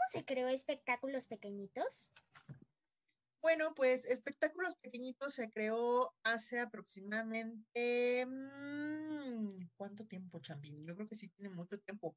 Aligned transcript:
Se 0.09 0.25
creó 0.25 0.49
espectáculos 0.49 1.27
pequeñitos? 1.27 2.11
Bueno, 3.41 3.73
pues 3.75 4.05
Espectáculos 4.05 4.75
Pequeñitos 4.77 5.35
se 5.35 5.49
creó 5.49 6.13
hace 6.25 6.59
aproximadamente, 6.59 8.27
mm, 8.27 9.69
¿cuánto 9.77 10.05
tiempo, 10.07 10.41
Chambín? 10.41 10.85
Yo 10.85 10.97
creo 10.97 11.09
que 11.09 11.15
sí 11.17 11.29
tiene 11.29 11.55
mucho 11.55 11.79
tiempo, 11.79 12.17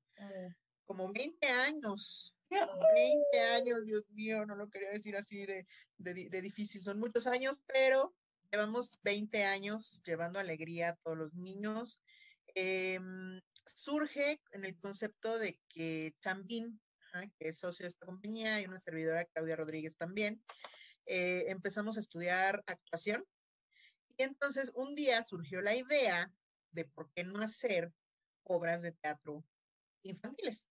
como 0.85 1.11
20 1.13 1.47
años. 1.47 2.35
20 2.49 3.39
años, 3.39 3.85
Dios 3.85 4.03
mío, 4.09 4.45
no 4.45 4.55
lo 4.55 4.69
quería 4.69 4.89
decir 4.89 5.15
así 5.15 5.45
de, 5.45 5.65
de 5.97 6.41
difícil, 6.41 6.83
son 6.83 6.99
muchos 6.99 7.27
años, 7.27 7.61
pero 7.67 8.13
llevamos 8.51 8.99
20 9.03 9.43
años 9.43 10.01
llevando 10.03 10.39
alegría 10.39 10.89
a 10.89 10.95
todos 10.97 11.17
los 11.17 11.33
niños. 11.33 12.01
Em, 12.53 13.39
surge 13.65 14.41
en 14.51 14.65
el 14.65 14.77
concepto 14.77 15.39
de 15.39 15.59
que 15.69 16.13
Chambín, 16.21 16.81
ajá, 17.11 17.29
que 17.37 17.49
es 17.49 17.59
socio 17.59 17.83
de 17.83 17.89
esta 17.89 18.05
compañía, 18.05 18.61
y 18.61 18.65
una 18.65 18.79
servidora, 18.79 19.25
Claudia 19.25 19.55
Rodríguez 19.55 19.97
también, 19.97 20.43
eh, 21.05 21.45
empezamos 21.47 21.97
a 21.97 21.99
estudiar 21.99 22.63
actuación. 22.67 23.25
Y 24.17 24.23
entonces 24.23 24.71
un 24.75 24.95
día 24.95 25.23
surgió 25.23 25.61
la 25.61 25.75
idea 25.75 26.31
de 26.71 26.85
por 26.85 27.11
qué 27.11 27.23
no 27.23 27.41
hacer 27.41 27.91
obras 28.43 28.81
de 28.81 28.91
teatro 28.91 29.45
infantiles. 30.03 30.69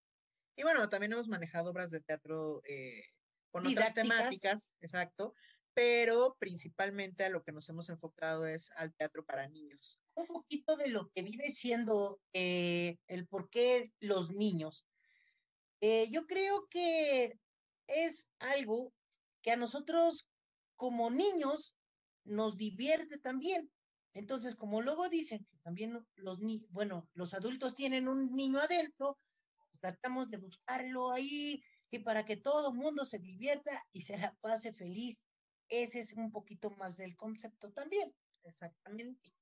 Y 0.56 0.62
bueno, 0.62 0.88
también 0.88 1.12
hemos 1.12 1.28
manejado 1.28 1.70
obras 1.70 1.90
de 1.90 2.00
teatro 2.00 2.62
eh, 2.64 3.04
con 3.50 3.66
otras 3.66 3.94
Didácticas. 3.94 4.18
temáticas, 4.18 4.74
exacto, 4.80 5.34
pero 5.74 6.36
principalmente 6.38 7.24
a 7.24 7.28
lo 7.30 7.42
que 7.42 7.52
nos 7.52 7.68
hemos 7.68 7.88
enfocado 7.88 8.46
es 8.46 8.70
al 8.76 8.94
teatro 8.94 9.24
para 9.24 9.48
niños. 9.48 10.00
un 10.14 10.26
poquito 10.26 10.76
de 10.76 10.88
lo 10.88 11.08
que 11.10 11.22
viene 11.22 11.50
siendo 11.50 12.20
eh, 12.34 12.98
el 13.06 13.26
por 13.26 13.48
qué 13.48 13.92
los 14.00 14.30
niños. 14.30 14.86
Eh, 15.80 16.08
yo 16.10 16.26
creo 16.26 16.66
que 16.68 17.38
es 17.86 18.28
algo 18.38 18.92
que 19.42 19.52
a 19.52 19.56
nosotros 19.56 20.26
como 20.76 21.10
niños 21.10 21.76
nos 22.24 22.56
divierte 22.56 23.18
también. 23.18 23.70
Entonces, 24.12 24.56
como 24.56 24.82
luego 24.82 25.08
dicen 25.08 25.46
también 25.62 26.04
los 26.16 26.40
bueno, 26.68 27.08
los 27.14 27.34
adultos 27.34 27.74
tienen 27.74 28.08
un 28.08 28.34
niño 28.34 28.58
adentro, 28.58 29.18
tratamos 29.80 30.30
de 30.30 30.38
buscarlo 30.38 31.12
ahí 31.12 31.62
y 31.90 32.00
para 32.00 32.24
que 32.24 32.36
todo 32.36 32.70
el 32.70 32.76
mundo 32.76 33.04
se 33.04 33.18
divierta 33.18 33.84
y 33.92 34.02
se 34.02 34.18
la 34.18 34.34
pase 34.40 34.72
feliz. 34.72 35.22
Ese 35.68 36.00
es 36.00 36.12
un 36.14 36.30
poquito 36.32 36.70
más 36.70 36.96
del 36.96 37.16
concepto 37.16 37.72
también. 37.72 38.14
Exactamente. 38.42 39.32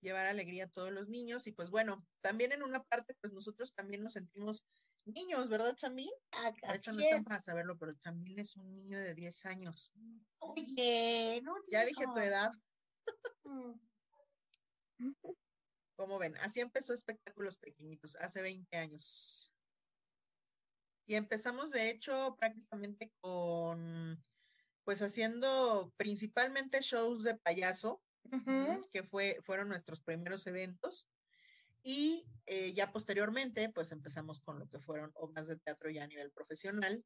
Llevar 0.00 0.26
alegría 0.26 0.64
a 0.64 0.70
todos 0.70 0.92
los 0.92 1.08
niños 1.08 1.46
y 1.46 1.52
pues 1.52 1.70
bueno, 1.70 2.06
también 2.20 2.52
en 2.52 2.62
una 2.62 2.82
parte 2.84 3.14
pues 3.20 3.32
nosotros 3.32 3.74
también 3.74 4.02
nos 4.02 4.14
sentimos 4.14 4.64
niños, 5.08 5.48
¿verdad, 5.48 5.74
Chamín? 5.76 6.10
A 6.32 6.50
veces 6.72 6.94
no 6.94 7.00
están 7.00 7.18
es. 7.20 7.24
para 7.24 7.40
saberlo, 7.40 7.78
pero 7.78 7.94
Chamín 7.94 8.38
es 8.38 8.56
un 8.56 8.70
niño 8.74 8.98
de 8.98 9.14
10 9.14 9.44
años. 9.46 9.92
Oye, 10.38 11.40
no 11.42 11.54
Ya 11.70 11.84
dije 11.84 12.04
tu 12.04 12.18
edad, 12.18 12.50
Mm. 13.44 15.12
como 15.96 16.18
ven, 16.18 16.36
así 16.38 16.60
empezó 16.60 16.92
Espectáculos 16.92 17.56
Pequeñitos, 17.56 18.16
hace 18.16 18.42
20 18.42 18.76
años. 18.76 19.52
Y 21.06 21.14
empezamos, 21.14 21.70
de 21.70 21.88
hecho, 21.90 22.36
prácticamente 22.38 23.10
con, 23.20 24.22
pues 24.84 25.00
haciendo 25.00 25.92
principalmente 25.96 26.80
shows 26.82 27.22
de 27.24 27.36
payaso, 27.36 28.02
que 28.92 29.02
fue, 29.02 29.38
fueron 29.40 29.68
nuestros 29.70 30.02
primeros 30.02 30.46
eventos. 30.46 31.08
Y 31.82 32.26
eh, 32.46 32.72
ya 32.72 32.92
posteriormente, 32.92 33.68
pues 33.70 33.92
empezamos 33.92 34.40
con 34.40 34.58
lo 34.58 34.68
que 34.68 34.80
fueron 34.80 35.10
obras 35.14 35.48
de 35.48 35.56
teatro 35.56 35.90
ya 35.90 36.04
a 36.04 36.06
nivel 36.06 36.30
profesional. 36.30 37.04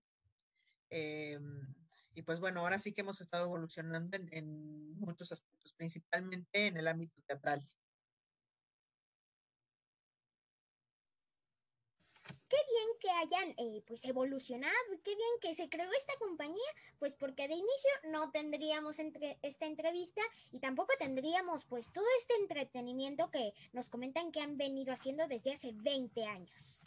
Em, 0.91 1.75
y 2.15 2.23
pues 2.23 2.41
bueno, 2.41 2.61
ahora 2.61 2.79
sí 2.79 2.93
que 2.93 3.01
hemos 3.01 3.21
estado 3.21 3.45
evolucionando 3.45 4.17
en, 4.17 4.29
en 4.33 4.99
muchos 4.99 5.33
aspectos, 5.33 5.75
principalmente 5.75 6.67
en 6.67 6.77
el 6.77 6.89
ámbito 6.89 7.21
teatral. 7.27 7.65
Qué 12.53 12.59
bien 12.69 12.89
que 13.01 13.11
hayan 13.11 13.55
eh, 13.57 13.83
pues 13.87 14.05
evolucionado, 14.05 14.75
qué 15.03 15.17
bien 15.17 15.31
que 15.41 15.55
se 15.55 15.71
creó 15.71 15.91
esta 15.97 16.13
compañía, 16.19 16.61
pues 16.99 17.15
porque 17.15 17.49
de 17.49 17.55
inicio 17.55 17.91
no 18.11 18.31
tendríamos 18.31 18.99
entre- 18.99 19.39
esta 19.41 19.65
entrevista 19.65 20.21
y 20.51 20.61
tampoco 20.61 20.93
tendríamos 20.99 21.65
pues 21.65 21.91
todo 21.95 22.05
este 22.19 22.35
entretenimiento 22.35 23.31
que 23.31 23.55
nos 23.73 23.89
comentan 23.89 24.33
que 24.33 24.43
han 24.43 24.59
venido 24.59 24.93
haciendo 24.93 25.27
desde 25.29 25.55
hace 25.55 25.73
20 25.73 26.27
años. 26.27 26.85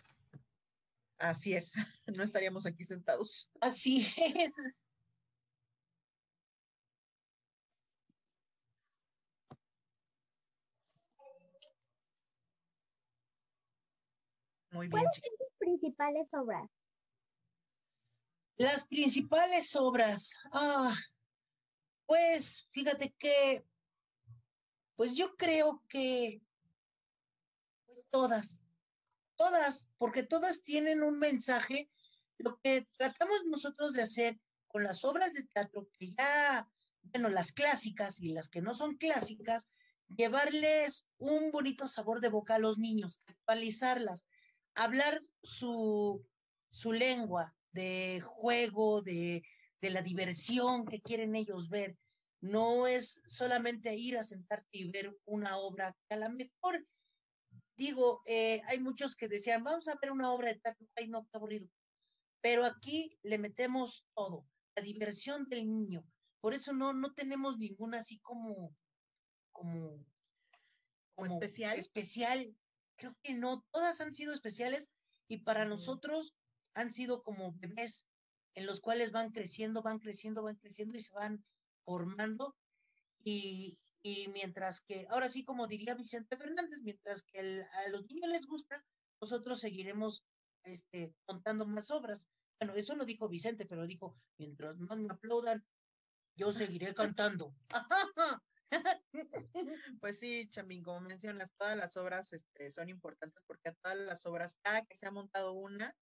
Así 1.18 1.56
es, 1.56 1.74
no 2.06 2.22
estaríamos 2.24 2.68
aquí 2.68 2.86
sentados. 2.86 3.50
Así 3.60 4.06
es. 4.18 4.54
Muy 14.75 14.89
bien, 14.89 15.04
¿Cuáles 15.04 15.22
son 15.24 15.38
tus 15.38 15.57
principales 15.57 16.27
obras? 16.33 16.69
Las 18.57 18.86
principales 18.86 19.74
obras. 19.77 20.38
Ah, 20.51 20.94
pues 22.06 22.68
fíjate 22.72 23.16
que, 23.18 23.66
pues 24.98 25.16
yo 25.16 25.33
creo 25.38 25.81
que, 25.88 26.42
pues 27.86 28.06
todas, 28.12 28.66
todas, 29.38 29.88
porque 29.98 30.24
todas 30.24 30.62
tienen 30.62 31.04
un 31.04 31.19
mensaje. 31.19 31.89
Lo 32.38 32.60
que 32.60 32.86
tratamos 32.98 33.45
nosotros 33.45 33.94
de 33.94 34.01
hacer 34.01 34.42
con 34.68 34.83
las 34.83 35.06
obras 35.06 35.36
de 35.36 35.44
teatro 35.44 35.88
que 35.98 36.12
ya, 36.12 36.69
bueno, 37.01 37.30
las 37.30 37.54
clásicas 37.54 38.19
y 38.19 38.33
las 38.33 38.50
que 38.50 38.62
no 38.62 38.74
son 38.74 38.98
clásicas, 38.98 39.69
llevarles 40.10 41.07
un 41.18 41.51
bonito 41.51 41.88
sabor 41.88 42.19
de 42.19 42.27
boca 42.27 42.56
a 42.56 42.60
los 42.60 42.77
niños, 42.77 43.22
actualizarlas, 43.25 44.25
hablar 44.75 45.19
su, 45.42 46.25
su 46.69 46.92
lengua 46.92 47.56
de 47.72 48.22
juego, 48.22 49.01
de, 49.01 49.44
de 49.81 49.89
la 49.89 50.01
diversión 50.01 50.86
que 50.86 51.01
quieren 51.01 51.36
ellos 51.36 51.69
ver. 51.69 51.98
No 52.42 52.86
es 52.86 53.22
solamente 53.25 53.95
ir 53.95 54.18
a 54.18 54.24
sentarte 54.24 54.77
y 54.77 54.92
ver 54.92 55.18
una 55.25 55.57
obra 55.57 55.95
que 56.07 56.16
a 56.16 56.18
lo 56.18 56.30
mejor, 56.30 56.86
digo, 57.75 58.22
eh, 58.25 58.62
hay 58.68 58.80
muchos 58.80 59.16
que 59.16 59.27
decían, 59.27 59.63
vamos 59.63 59.88
a 59.88 59.98
ver 60.01 60.12
una 60.12 60.31
obra 60.31 60.50
de 60.50 60.60
teatro, 60.60 60.88
ay 60.95 61.07
no, 61.07 61.24
qué 61.24 61.38
aburrido. 61.38 61.68
Pero 62.42 62.63
aquí 62.66 63.18
le 63.24 63.39
metemos 63.39 64.06
todo, 64.13 64.45
la 64.75 64.83
diversión 64.83 65.50
del 65.50 65.68
niño. 65.68 66.06
Por 66.39 66.54
eso 66.54 66.74
no, 66.74 66.94
no 66.94 67.13
tenemos 67.13 67.57
ninguna 67.57 68.00
así 68.00 68.19
como, 68.19 68.75
como, 69.51 70.06
como 71.16 71.33
especial. 71.33 71.80
Especial. 71.80 72.56
Creo 72.98 73.16
que 73.24 73.34
no, 73.34 73.66
todas 73.72 74.02
han 74.02 74.14
sido 74.14 74.34
especiales 74.34 74.90
y 75.28 75.40
para 75.40 75.66
nosotros 75.66 76.34
han 76.74 76.92
sido 76.92 77.24
como 77.24 77.54
bebés 77.54 78.08
en 78.56 78.66
los 78.66 78.80
cuales 78.80 79.12
van 79.12 79.32
creciendo, 79.32 79.82
van 79.82 80.00
creciendo, 80.00 80.44
van 80.44 80.56
creciendo 80.56 80.98
y 80.98 81.02
se 81.02 81.14
van 81.14 81.44
formando. 81.84 82.56
Y, 83.24 83.78
y 84.02 84.28
mientras 84.30 84.82
que, 84.82 85.08
ahora 85.10 85.30
sí, 85.30 85.44
como 85.44 85.68
diría 85.68 85.96
Vicente 85.96 86.38
Fernández, 86.38 86.80
mientras 86.84 87.24
que 87.24 87.40
a 87.40 87.90
los 87.90 88.06
niños 88.06 88.30
les 88.30 88.46
gusta, 88.46 88.84
nosotros 89.20 89.60
seguiremos 89.60 90.24
este, 90.64 91.14
contando 91.26 91.66
más 91.66 91.92
obras. 91.92 92.28
Bueno, 92.60 92.76
eso 92.76 92.96
no 92.96 93.06
dijo 93.06 93.28
Vicente, 93.28 93.66
pero 93.66 93.86
dijo, 93.86 94.18
mientras 94.38 94.78
más 94.78 94.98
me 94.98 95.14
aplaudan, 95.14 95.66
yo 96.36 96.54
seguiré 96.54 96.94
cantando. 96.94 97.54
Pues 100.02 100.20
sí, 100.20 100.48
Chamín, 100.50 100.84
como 100.84 101.02
mencionas, 101.02 101.54
todas 101.58 101.78
las 101.78 101.98
obras 101.98 102.34
este, 102.34 102.72
son 102.72 102.90
importantes 102.90 103.44
porque 103.48 103.70
a 103.70 103.74
todas 103.74 103.98
las 103.98 104.26
obras, 104.26 104.58
cada 104.62 104.86
que 104.86 104.96
se 104.96 105.06
ha 105.06 105.12
montado 105.12 105.54
una, 105.54 105.96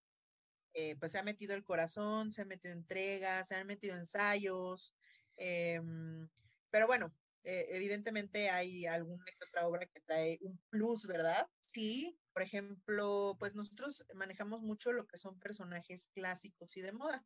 eh, 0.74 0.95
pues 0.98 1.12
se 1.12 1.19
ha 1.19 1.24
metido 1.24 1.56
el 1.56 1.63
corazón, 1.63 2.31
se 2.31 2.42
ha 2.42 2.45
metido 2.45 2.74
entrega, 2.74 3.44
se 3.44 3.56
han 3.56 3.68
metido 3.68 3.95
ensayos, 3.95 4.95
em, 5.36 6.27
pero 6.69 6.88
bueno, 6.88 7.15
eh, 7.44 7.68
evidentemente 7.69 8.50
hay 8.50 8.86
alguna 8.86 9.24
otra 9.48 9.68
obra 9.68 9.86
que 9.86 10.01
trae 10.01 10.39
un 10.42 10.59
plus, 10.69 11.06
¿verdad? 11.06 11.48
Sí, 11.59 12.18
por 12.33 12.42
ejemplo, 12.42 13.36
pues 13.39 13.54
nosotros 13.54 14.04
manejamos 14.16 14.62
mucho 14.62 14.92
lo 14.92 15.06
que 15.06 15.18
son 15.18 15.39
personajes 15.39 16.07
clásicos 16.13 16.75
y 16.77 16.81
de 16.81 16.94
moda. 16.94 17.25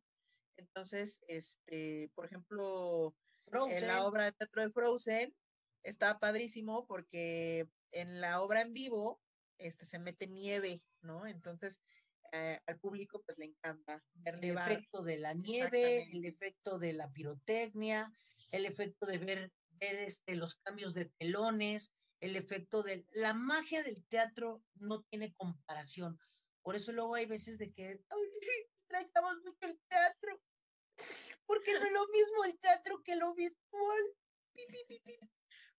Entonces, 0.56 1.20
este, 1.28 2.10
por 2.14 2.26
ejemplo, 2.26 3.16
en 3.70 3.86
la 3.86 4.04
obra 4.04 4.24
de 4.24 4.32
teatro 4.32 4.62
de 4.62 4.70
Frozen 4.70 5.34
está 5.88 6.18
padrísimo 6.18 6.86
porque 6.86 7.68
en 7.92 8.20
la 8.20 8.40
obra 8.42 8.60
en 8.60 8.72
vivo 8.72 9.20
este, 9.58 9.86
se 9.86 9.98
mete 9.98 10.26
nieve, 10.28 10.82
¿no? 11.00 11.26
Entonces, 11.26 11.80
eh, 12.32 12.60
al 12.66 12.78
público 12.78 13.22
pues 13.24 13.38
le 13.38 13.46
encanta 13.46 14.04
ver 14.14 14.38
el 14.42 14.56
efecto 14.56 15.02
de 15.02 15.18
la 15.18 15.32
nieve, 15.34 16.08
el 16.12 16.24
efecto 16.24 16.78
de 16.78 16.92
la 16.92 17.10
pirotecnia, 17.10 18.12
el 18.50 18.66
efecto 18.66 19.06
de 19.06 19.18
ver, 19.18 19.52
ver 19.70 19.96
este, 20.00 20.36
los 20.36 20.54
cambios 20.56 20.94
de 20.94 21.06
telones, 21.18 21.92
el 22.20 22.36
efecto 22.36 22.82
de 22.82 23.06
la 23.12 23.32
magia 23.32 23.82
del 23.82 24.04
teatro 24.06 24.62
no 24.74 25.02
tiene 25.04 25.34
comparación. 25.34 26.18
Por 26.62 26.76
eso 26.76 26.92
luego 26.92 27.14
hay 27.14 27.26
veces 27.26 27.58
de 27.58 27.72
que 27.72 28.00
extrañamos 28.74 29.36
mucho 29.44 29.66
el 29.66 29.80
teatro, 29.88 30.40
porque 31.46 31.72
no 31.72 31.84
es 31.86 31.92
lo 31.92 32.06
mismo 32.08 32.44
el 32.44 32.58
teatro 32.58 33.02
que 33.02 33.16
lo 33.16 33.34
virtual. 33.34 34.02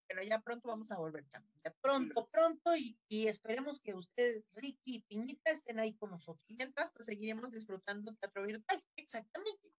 Pero 0.10 0.24
ya 0.24 0.42
pronto 0.42 0.68
vamos 0.68 0.90
a 0.92 0.98
volver 0.98 1.24
también. 1.30 1.54
Ya 1.64 1.72
pronto, 1.82 2.28
pronto, 2.32 2.76
y, 2.76 2.98
y, 3.08 3.28
esperemos 3.28 3.80
que 3.80 3.94
usted, 3.94 4.44
Ricky 4.54 4.96
y 4.96 5.02
Piñita, 5.02 5.52
estén 5.52 5.80
ahí 5.80 5.94
con 5.94 6.10
nosotros. 6.10 6.44
Mientras, 6.50 6.92
pues 6.92 7.06
seguiremos 7.06 7.52
disfrutando 7.52 8.16
teatro 8.16 8.44
virtual. 8.44 8.84
Exactamente. 8.96 9.70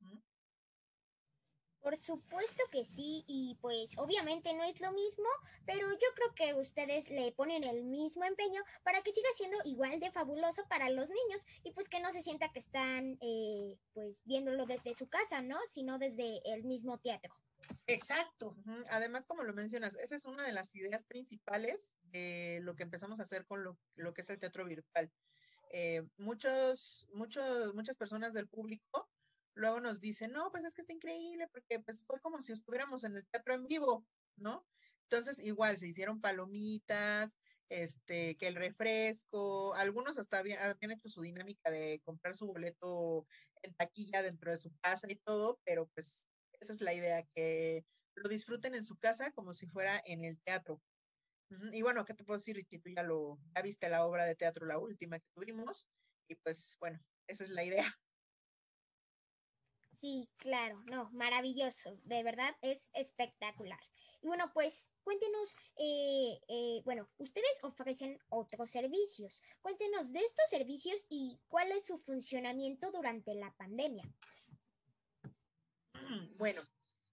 Por 1.80 1.96
supuesto 1.96 2.62
que 2.70 2.84
sí, 2.84 3.24
y 3.26 3.56
pues 3.62 3.96
obviamente 3.96 4.52
no 4.52 4.62
es 4.64 4.80
lo 4.80 4.92
mismo, 4.92 5.26
pero 5.64 5.90
yo 5.90 6.08
creo 6.14 6.34
que 6.34 6.54
ustedes 6.54 7.10
le 7.10 7.32
ponen 7.32 7.64
el 7.64 7.84
mismo 7.84 8.22
empeño 8.24 8.62
para 8.84 9.00
que 9.00 9.12
siga 9.12 9.28
siendo 9.34 9.56
igual 9.64 9.98
de 9.98 10.10
fabuloso 10.10 10.62
para 10.68 10.90
los 10.90 11.08
niños 11.08 11.46
y 11.64 11.72
pues 11.72 11.88
que 11.88 12.00
no 12.00 12.12
se 12.12 12.20
sienta 12.20 12.52
que 12.52 12.58
están 12.58 13.18
eh, 13.22 13.78
pues 13.94 14.20
viéndolo 14.24 14.66
desde 14.66 14.92
su 14.94 15.08
casa, 15.08 15.40
¿no? 15.40 15.58
Sino 15.66 15.98
desde 15.98 16.42
el 16.52 16.64
mismo 16.64 16.98
teatro. 16.98 17.34
Exacto. 17.86 18.56
Además, 18.90 19.26
como 19.26 19.42
lo 19.42 19.52
mencionas, 19.52 19.96
esa 19.96 20.16
es 20.16 20.24
una 20.24 20.44
de 20.44 20.52
las 20.52 20.74
ideas 20.74 21.04
principales 21.04 21.94
de 22.02 22.60
lo 22.62 22.74
que 22.76 22.82
empezamos 22.82 23.20
a 23.20 23.24
hacer 23.24 23.46
con 23.46 23.64
lo, 23.64 23.78
que 24.14 24.20
es 24.22 24.30
el 24.30 24.38
teatro 24.38 24.64
virtual. 24.64 25.10
Eh, 25.72 26.02
muchos, 26.16 27.08
muchos, 27.12 27.74
muchas 27.74 27.96
personas 27.96 28.32
del 28.32 28.48
público 28.48 29.08
luego 29.54 29.80
nos 29.80 30.00
dicen, 30.00 30.32
no, 30.32 30.50
pues 30.50 30.64
es 30.64 30.74
que 30.74 30.82
está 30.82 30.92
increíble 30.92 31.48
porque 31.48 31.80
pues 31.80 32.02
fue 32.06 32.20
como 32.20 32.40
si 32.42 32.52
estuviéramos 32.52 33.04
en 33.04 33.16
el 33.16 33.26
teatro 33.26 33.54
en 33.54 33.66
vivo, 33.66 34.06
¿no? 34.36 34.66
Entonces, 35.04 35.38
igual 35.40 35.78
se 35.78 35.88
hicieron 35.88 36.20
palomitas, 36.20 37.36
este, 37.68 38.36
que 38.36 38.48
el 38.48 38.54
refresco, 38.54 39.74
algunos 39.74 40.18
hasta 40.18 40.38
habían, 40.38 40.62
habían 40.62 40.98
su 41.00 41.22
dinámica 41.22 41.70
de 41.70 42.00
comprar 42.04 42.36
su 42.36 42.46
boleto 42.46 43.26
en 43.62 43.74
taquilla 43.74 44.22
dentro 44.22 44.50
de 44.50 44.56
su 44.56 44.72
casa 44.80 45.06
y 45.10 45.16
todo, 45.16 45.60
pero 45.64 45.86
pues 45.88 46.29
esa 46.60 46.72
es 46.72 46.80
la 46.80 46.94
idea, 46.94 47.24
que 47.34 47.84
lo 48.14 48.28
disfruten 48.28 48.74
en 48.74 48.84
su 48.84 48.96
casa 48.98 49.32
como 49.32 49.54
si 49.54 49.66
fuera 49.66 50.00
en 50.04 50.24
el 50.24 50.40
teatro. 50.40 50.80
Y 51.72 51.82
bueno, 51.82 52.04
¿qué 52.04 52.14
te 52.14 52.24
puedo 52.24 52.38
decir, 52.38 52.54
Ricky? 52.54 52.78
Tú 52.78 52.90
ya 52.90 53.04
ya 53.54 53.62
viste 53.62 53.88
la 53.88 54.06
obra 54.06 54.24
de 54.24 54.36
teatro, 54.36 54.66
la 54.66 54.78
última 54.78 55.18
que 55.18 55.26
tuvimos, 55.34 55.86
y 56.28 56.36
pues 56.36 56.76
bueno, 56.78 57.00
esa 57.26 57.44
es 57.44 57.50
la 57.50 57.64
idea. 57.64 57.92
Sí, 60.00 60.30
claro, 60.38 60.82
no, 60.86 61.10
maravilloso, 61.10 61.98
de 62.04 62.22
verdad 62.22 62.56
es 62.62 62.88
espectacular. 62.94 63.80
Y 64.22 64.28
bueno, 64.28 64.50
pues 64.54 64.90
cuéntenos, 65.02 65.54
eh, 65.76 66.40
eh, 66.48 66.80
bueno, 66.84 67.10
ustedes 67.18 67.62
ofrecen 67.62 68.18
otros 68.30 68.70
servicios. 68.70 69.42
Cuéntenos 69.60 70.12
de 70.12 70.20
estos 70.20 70.48
servicios 70.48 71.06
y 71.10 71.38
cuál 71.48 71.70
es 71.72 71.84
su 71.84 71.98
funcionamiento 71.98 72.90
durante 72.92 73.34
la 73.34 73.54
pandemia. 73.56 74.04
Bueno, 76.38 76.62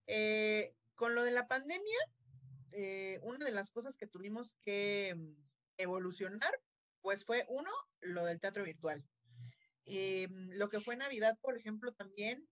eh, 0.07 0.73
con 0.95 1.15
lo 1.15 1.23
de 1.23 1.31
la 1.31 1.47
pandemia, 1.47 1.97
una 3.23 3.45
de 3.45 3.51
las 3.51 3.71
cosas 3.71 3.97
que 3.97 4.07
tuvimos 4.07 4.55
que 4.63 5.15
mm, 5.15 5.33
evolucionar, 5.77 6.51
pues 7.01 7.25
fue 7.25 7.45
uno, 7.49 7.71
lo 8.01 8.23
del 8.23 8.39
teatro 8.39 8.63
virtual. 8.63 9.03
Mm, 9.85 10.51
lo 10.53 10.69
que 10.69 10.79
fue 10.79 10.97
Navidad, 10.97 11.37
por 11.41 11.57
ejemplo, 11.57 11.93
también 11.93 12.47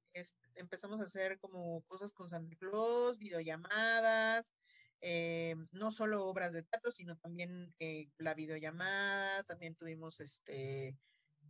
empezamos 0.55 1.01
a 1.01 1.05
hacer 1.05 1.37
como 1.39 1.81
cosas 1.83 2.13
con 2.13 2.29
Santa 2.29 2.55
Claus, 2.57 3.17
videollamadas, 3.17 4.53
eh, 5.01 5.55
no 5.71 5.91
solo 5.91 6.25
obras 6.25 6.53
de 6.53 6.63
teatro, 6.63 6.91
sino 6.91 7.17
también 7.17 7.73
eh, 7.79 8.09
la 8.17 8.33
videollamada, 8.33 9.43
también 9.43 9.75
tuvimos 9.75 10.19
este 10.19 10.97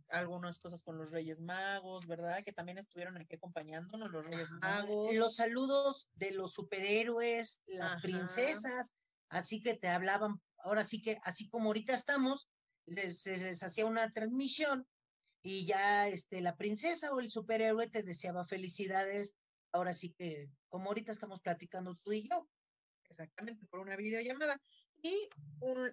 algunas 0.08 0.58
cosas 0.58 0.82
con 0.82 0.98
los 0.98 1.10
Reyes 1.10 1.40
Magos, 1.40 2.06
¿verdad? 2.06 2.42
Que 2.44 2.52
también 2.52 2.78
estuvieron 2.78 3.16
aquí 3.16 3.36
acompañándonos 3.36 4.10
los 4.10 4.24
Reyes 4.24 4.50
Magos. 4.50 5.14
Los 5.14 5.36
saludos 5.36 6.10
de 6.14 6.32
los 6.32 6.52
superhéroes, 6.52 7.62
las 7.66 8.00
princesas, 8.00 8.92
así 9.28 9.62
que 9.62 9.74
te 9.74 9.88
hablaban, 9.88 10.40
ahora 10.58 10.84
sí 10.84 11.02
que, 11.02 11.18
así 11.24 11.48
como 11.48 11.68
ahorita 11.68 11.94
estamos, 11.94 12.48
les, 12.86 13.26
les 13.26 13.62
hacía 13.62 13.86
una 13.86 14.10
transmisión 14.12 14.86
y 15.42 15.64
ya 15.66 16.08
este, 16.08 16.40
la 16.40 16.56
princesa 16.56 17.12
o 17.12 17.20
el 17.20 17.30
superhéroe 17.30 17.88
te 17.88 18.02
deseaba 18.02 18.46
felicidades. 18.46 19.36
Ahora 19.72 19.92
sí 19.92 20.12
que, 20.12 20.50
como 20.68 20.88
ahorita 20.88 21.12
estamos 21.12 21.40
platicando 21.40 21.96
tú 22.02 22.12
y 22.12 22.28
yo. 22.28 22.48
Exactamente, 23.08 23.66
por 23.66 23.80
una 23.80 23.96
videollamada. 23.96 24.60
Y 25.02 25.28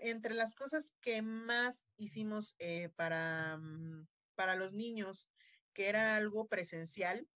entre 0.01 0.33
las 0.33 0.55
cosas 0.55 0.93
que 1.01 1.21
más 1.21 1.85
hicimos 1.95 2.55
eh, 2.59 2.89
para, 2.95 3.57
mm, 3.57 4.07
para 4.35 4.55
los 4.55 4.73
niños, 4.73 5.29
que 5.73 5.89
era 5.89 6.15
algo 6.15 6.47
presencial, 6.47 7.27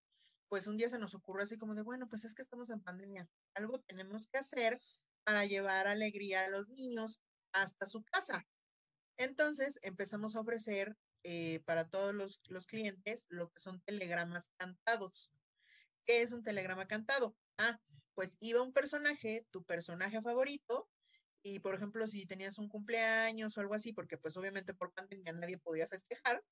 pues 0.47 0.67
un 0.67 0.77
día 0.77 0.89
se 0.89 0.99
nos 0.99 1.13
ocurrió 1.13 1.43
así 1.43 1.57
como 1.57 1.75
de, 1.75 1.81
bueno, 1.81 2.07
pues 2.07 2.23
es 2.23 2.33
que 2.33 2.41
estamos 2.41 2.69
en 2.69 2.81
pandemia, 2.81 3.29
algo 3.53 3.79
tenemos 3.81 4.27
que 4.27 4.37
hacer 4.37 4.79
para 5.23 5.45
llevar 5.45 5.87
alegría 5.87 6.45
a 6.45 6.49
los 6.49 6.69
niños 6.69 7.21
hasta 7.51 7.85
su 7.85 8.03
casa. 8.03 8.47
Entonces 9.17 9.79
empezamos 9.81 10.35
a 10.35 10.41
ofrecer 10.41 10.95
eh, 11.23 11.61
para 11.65 11.89
todos 11.89 12.13
los, 12.13 12.39
los 12.47 12.67
clientes 12.67 13.25
lo 13.29 13.49
que 13.49 13.59
son 13.59 13.81
telegramas 13.81 14.51
cantados. 14.57 15.31
¿Qué 16.05 16.21
es 16.21 16.31
un 16.31 16.43
telegrama 16.43 16.87
cantado? 16.87 17.35
Ah, 17.57 17.81
pues 18.13 18.37
iba 18.39 18.61
un 18.61 18.71
personaje, 18.71 19.45
tu 19.51 19.65
personaje 19.65 20.21
favorito, 20.21 20.89
y 21.49 21.59
por 21.59 21.75
ejemplo, 21.75 22.05
si 22.09 22.25
tenías 22.25 22.57
un 22.57 22.67
cumpleaños 22.67 23.57
o 23.57 23.61
algo 23.61 23.73
así, 23.73 23.93
porque 23.93 24.17
pues 24.17 24.35
obviamente 24.35 24.73
por 24.73 24.93
pandemia 24.93 25.31
nadie 25.31 25.57
podía 25.57 25.87
festejar, 25.87 26.43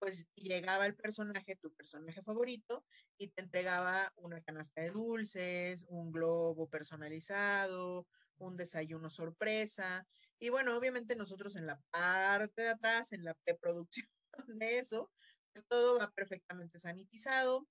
pues 0.00 0.26
llegaba 0.34 0.84
el 0.86 0.96
personaje, 0.96 1.54
tu 1.54 1.72
personaje 1.72 2.20
favorito, 2.22 2.84
y 3.18 3.28
te 3.28 3.42
entregaba 3.42 4.12
una 4.16 4.42
canasta 4.42 4.82
de 4.82 4.90
dulces, 4.90 5.84
un 5.88 6.10
globo 6.10 6.68
personalizado, 6.68 8.08
un 8.38 8.56
desayuno 8.56 9.10
sorpresa. 9.10 10.08
Y 10.40 10.48
bueno, 10.48 10.76
obviamente 10.76 11.14
nosotros 11.14 11.54
en 11.54 11.66
la 11.66 11.80
parte 11.92 12.62
de 12.62 12.70
atrás, 12.70 13.12
en 13.12 13.22
la 13.22 13.34
preproducción 13.44 14.08
de 14.60 14.78
eso, 14.80 15.08
pues 15.52 15.64
todo 15.68 16.00
va 16.00 16.10
perfectamente 16.10 16.80
sanitizado. 16.80 17.68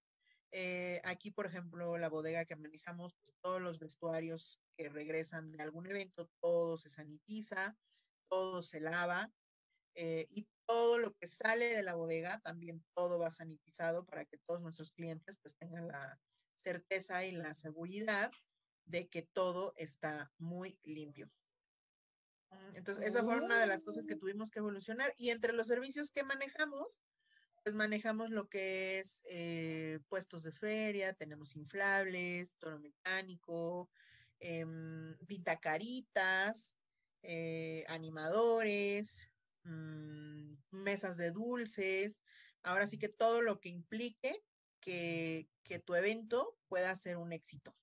Eh, 0.52 1.02
aquí, 1.04 1.32
por 1.32 1.46
ejemplo, 1.46 1.98
la 1.98 2.10
bodega 2.10 2.46
que 2.46 2.56
manejamos, 2.56 3.16
pues 3.16 3.36
todos 3.42 3.62
los 3.62 3.80
vestuarios 3.80 4.62
que 4.78 4.90
regresan 4.90 5.52
de 5.52 5.64
algún 5.64 5.88
evento, 5.88 6.30
todo 6.42 6.78
se 6.78 6.90
sanitiza, 6.90 7.78
todo 8.30 8.62
se 8.62 8.80
lava. 8.80 9.32
Eh, 9.96 10.28
y 10.30 10.48
todo 10.66 11.00
lo 11.00 11.14
que 11.14 11.28
sale 11.28 11.76
de 11.76 11.84
la 11.84 11.96
bodega, 11.96 12.40
también 12.40 12.84
todo 12.94 13.20
va 13.20 13.32
sanitizado 13.32 14.06
para 14.06 14.26
que 14.26 14.38
todos 14.40 14.62
nuestros 14.62 14.92
clientes 14.92 15.38
pues 15.42 15.56
tengan 15.56 15.88
la 15.88 16.20
certeza 16.56 17.24
y 17.24 17.32
la 17.32 17.54
seguridad 17.54 18.32
de 18.86 19.08
que 19.08 19.22
todo 19.22 19.74
está 19.78 20.32
muy 20.38 20.80
limpio. 20.84 21.32
Entonces, 22.74 23.06
esa 23.06 23.24
fue 23.24 23.42
una 23.42 23.60
de 23.60 23.68
las 23.68 23.84
cosas 23.84 24.08
que 24.08 24.16
tuvimos 24.16 24.52
que 24.52 24.60
evolucionar. 24.60 25.14
Y 25.18 25.30
entre 25.30 25.54
los 25.54 25.68
servicios 25.68 26.12
que 26.12 26.24
manejamos, 26.24 27.00
pues 27.66 27.74
manejamos 27.74 28.30
lo 28.30 28.48
que 28.48 29.00
es 29.00 29.24
eh, 29.28 29.98
puestos 30.08 30.44
de 30.44 30.52
feria, 30.52 31.14
tenemos 31.14 31.56
inflables, 31.56 32.56
toro 32.60 32.78
mecánico, 32.78 33.90
eh, 34.40 34.64
vitacaritas, 35.22 36.76
eh, 37.24 37.84
animadores, 37.88 39.32
mm, 39.64 40.54
mesas 40.70 41.18
de 41.18 41.32
dulces, 41.32 42.22
ahora 42.62 42.86
sí 42.86 43.00
que 43.00 43.10
todo 43.10 43.42
lo 43.42 43.60
que 43.60 43.70
implique 43.70 44.44
que, 44.80 45.50
que 45.64 45.80
tu 45.80 45.96
evento 45.96 46.60
pueda 46.68 46.96
ser 46.96 47.18
un 47.18 47.34
éxito. 47.34 47.76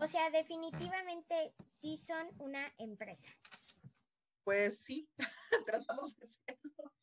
O 0.00 0.06
sea, 0.06 0.30
definitivamente 0.30 1.52
sí 1.68 1.98
son 1.98 2.26
una 2.38 2.72
empresa. 2.78 3.30
Pues 4.44 4.78
sí, 4.78 5.10
tratamos 5.66 6.16
de 6.16 6.26
serlo. 6.26 6.94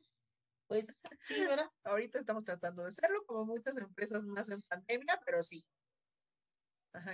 Pues 0.68 0.86
sí, 1.22 1.42
¿verdad? 1.46 1.70
Ahorita 1.84 2.20
estamos 2.20 2.44
tratando 2.44 2.84
de 2.84 2.92
serlo, 2.92 3.24
como 3.26 3.46
muchas 3.46 3.78
empresas 3.78 4.26
más 4.26 4.50
en 4.50 4.62
pandemia, 4.64 5.20
pero 5.26 5.44
sí. 5.44 5.66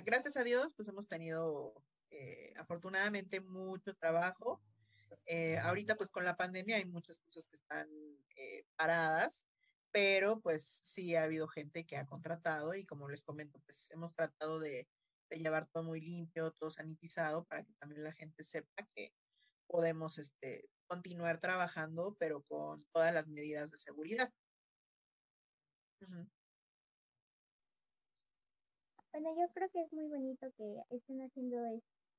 Gracias 0.06 0.38
a 0.38 0.44
Dios, 0.44 0.74
pues 0.76 0.88
hemos 0.88 1.08
tenido 1.08 1.74
eh, 2.12 2.54
afortunadamente 2.58 3.42
mucho 3.42 3.96
trabajo. 3.96 4.62
Eh, 5.26 5.58
ahorita, 5.58 5.96
pues 5.96 6.10
con 6.10 6.24
la 6.24 6.38
pandemia 6.38 6.78
hay 6.78 6.86
muchas 6.86 7.20
cosas 7.20 7.48
que 7.48 7.58
están 7.58 7.88
eh, 8.38 8.64
paradas, 8.76 9.48
pero 9.92 10.40
pues 10.40 10.64
sí 10.84 11.16
ha 11.16 11.24
habido 11.24 11.48
gente 11.48 11.86
que 11.86 11.98
ha 11.98 12.06
contratado 12.06 12.76
y 12.76 12.86
como 12.86 13.10
les 13.10 13.24
comento, 13.24 13.60
pues 13.66 13.90
hemos 13.92 14.14
tratado 14.14 14.60
de 14.60 14.88
de 15.32 15.40
llevar 15.40 15.68
todo 15.68 15.84
muy 15.84 16.02
limpio, 16.02 16.52
todo 16.52 16.70
sanitizado, 16.70 17.46
para 17.46 17.64
que 17.64 17.74
también 17.80 18.04
la 18.04 18.12
gente 18.12 18.44
sepa 18.44 18.86
que 18.94 19.14
podemos 19.66 20.18
este, 20.20 20.70
continuar 20.92 21.40
trabajando, 21.40 22.18
pero 22.20 22.42
con 22.42 22.84
todas 22.92 23.14
las 23.14 23.28
medidas 23.30 23.72
de 23.72 23.78
seguridad. 23.78 24.30
Bueno, 29.14 29.30
yo 29.40 29.48
creo 29.54 29.70
que 29.72 29.82
es 29.84 29.94
muy 29.94 30.08
bonito 30.10 30.48
que 30.58 30.84
estén 30.90 31.22
haciendo 31.22 31.58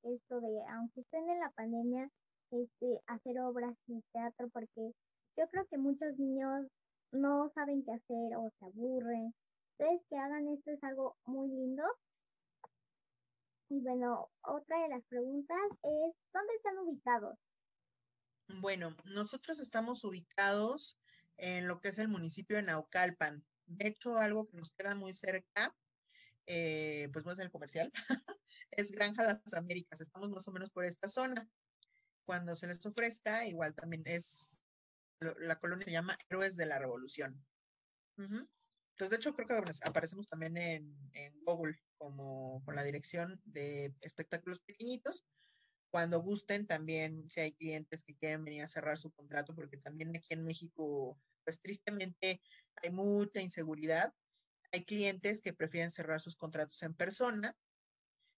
esto 0.05 0.41
de, 0.41 0.65
aunque 0.71 1.03
estén 1.03 1.29
en 1.29 1.41
la 1.41 1.51
pandemia, 1.51 2.09
este, 2.51 3.03
hacer 3.09 3.41
obras 3.41 3.77
y 3.89 4.01
teatro, 4.13 4.49
porque 4.49 4.93
yo 5.37 5.49
creo 5.51 5.67
que 5.67 5.77
muchos 5.77 6.19
niños 6.19 6.67
no 7.13 7.51
saben 7.55 7.85
qué 7.85 7.93
hacer 7.93 8.37
o 8.37 8.51
se 8.59 8.65
aburren. 8.65 9.35
Entonces, 9.79 10.07
que 10.09 10.17
hagan 10.17 10.49
esto 10.49 10.71
es 10.71 10.83
algo 10.83 11.17
muy 11.27 11.49
lindo 11.49 11.83
y 13.69 13.81
bueno, 13.81 14.29
otra 14.43 14.83
de 14.83 14.89
las 14.89 15.03
preguntas 15.05 15.57
es, 15.83 16.15
¿dónde 16.35 16.55
están 16.57 16.79
ubicados? 16.79 17.39
Bueno, 18.61 18.97
nosotros 19.05 19.61
estamos 19.61 20.05
ubicados 20.05 20.99
en 21.39 21.67
lo 21.67 21.81
que 21.81 21.89
es 21.89 21.99
el 21.99 22.09
municipio 22.09 22.57
de 22.57 22.63
Naucalpan. 22.63 23.45
De 23.67 23.89
hecho, 23.89 24.19
algo 24.19 24.49
que 24.49 24.57
nos 24.57 24.71
queda 24.73 24.95
muy 24.95 25.15
cerca, 25.15 25.75
eh, 26.47 27.09
pues 27.13 27.25
no 27.25 27.33
es 27.33 27.39
el 27.39 27.51
comercial, 27.51 27.91
es 28.71 28.93
Granja 28.93 29.23
Las 29.23 29.55
Américas. 29.55 30.01
Estamos 30.01 30.31
más 30.31 30.47
o 30.49 30.53
menos 30.53 30.71
por 30.71 30.85
esta 30.85 31.09
zona. 31.09 31.49
Cuando 32.25 32.55
se 32.55 32.67
les 32.67 32.85
ofrezca, 32.85 33.47
igual 33.47 33.75
también 33.75 34.03
es, 34.07 34.61
la 35.21 35.59
colonia 35.59 35.85
se 35.85 35.93
llama 35.93 36.19
Héroes 36.29 36.57
de 36.57 36.67
la 36.67 36.79
Revolución. 36.79 37.45
Entonces, 38.17 39.11
de 39.11 39.17
hecho, 39.17 39.35
creo 39.35 39.65
que 39.65 39.73
aparecemos 39.85 40.29
también 40.29 40.57
en, 40.57 40.95
Google 41.45 41.77
como 41.99 42.63
con 42.65 42.77
la 42.77 42.85
dirección 42.85 43.41
de 43.45 43.93
espectáculos 44.01 44.61
pequeñitos. 44.61 45.25
Cuando 45.93 46.23
gusten, 46.23 46.67
también 46.67 47.31
si 47.31 47.41
hay 47.41 47.53
clientes 47.53 48.03
que 48.03 48.17
quieren 48.17 48.45
venir 48.45 48.63
a 48.63 48.69
cerrar 48.69 48.97
su 48.97 49.13
contrato, 49.13 49.55
porque 49.55 49.77
también 49.77 50.17
aquí 50.17 50.33
en 50.33 50.43
México, 50.43 51.21
pues 51.45 51.61
tristemente 51.61 52.41
hay 52.77 52.91
mucha 52.91 53.43
inseguridad. 53.43 54.15
Hay 54.73 54.87
clientes 54.87 55.43
que 55.43 55.53
prefieren 55.53 55.91
cerrar 55.91 56.23
sus 56.23 56.35
contratos 56.35 56.83
en 56.83 56.95
persona 56.95 57.55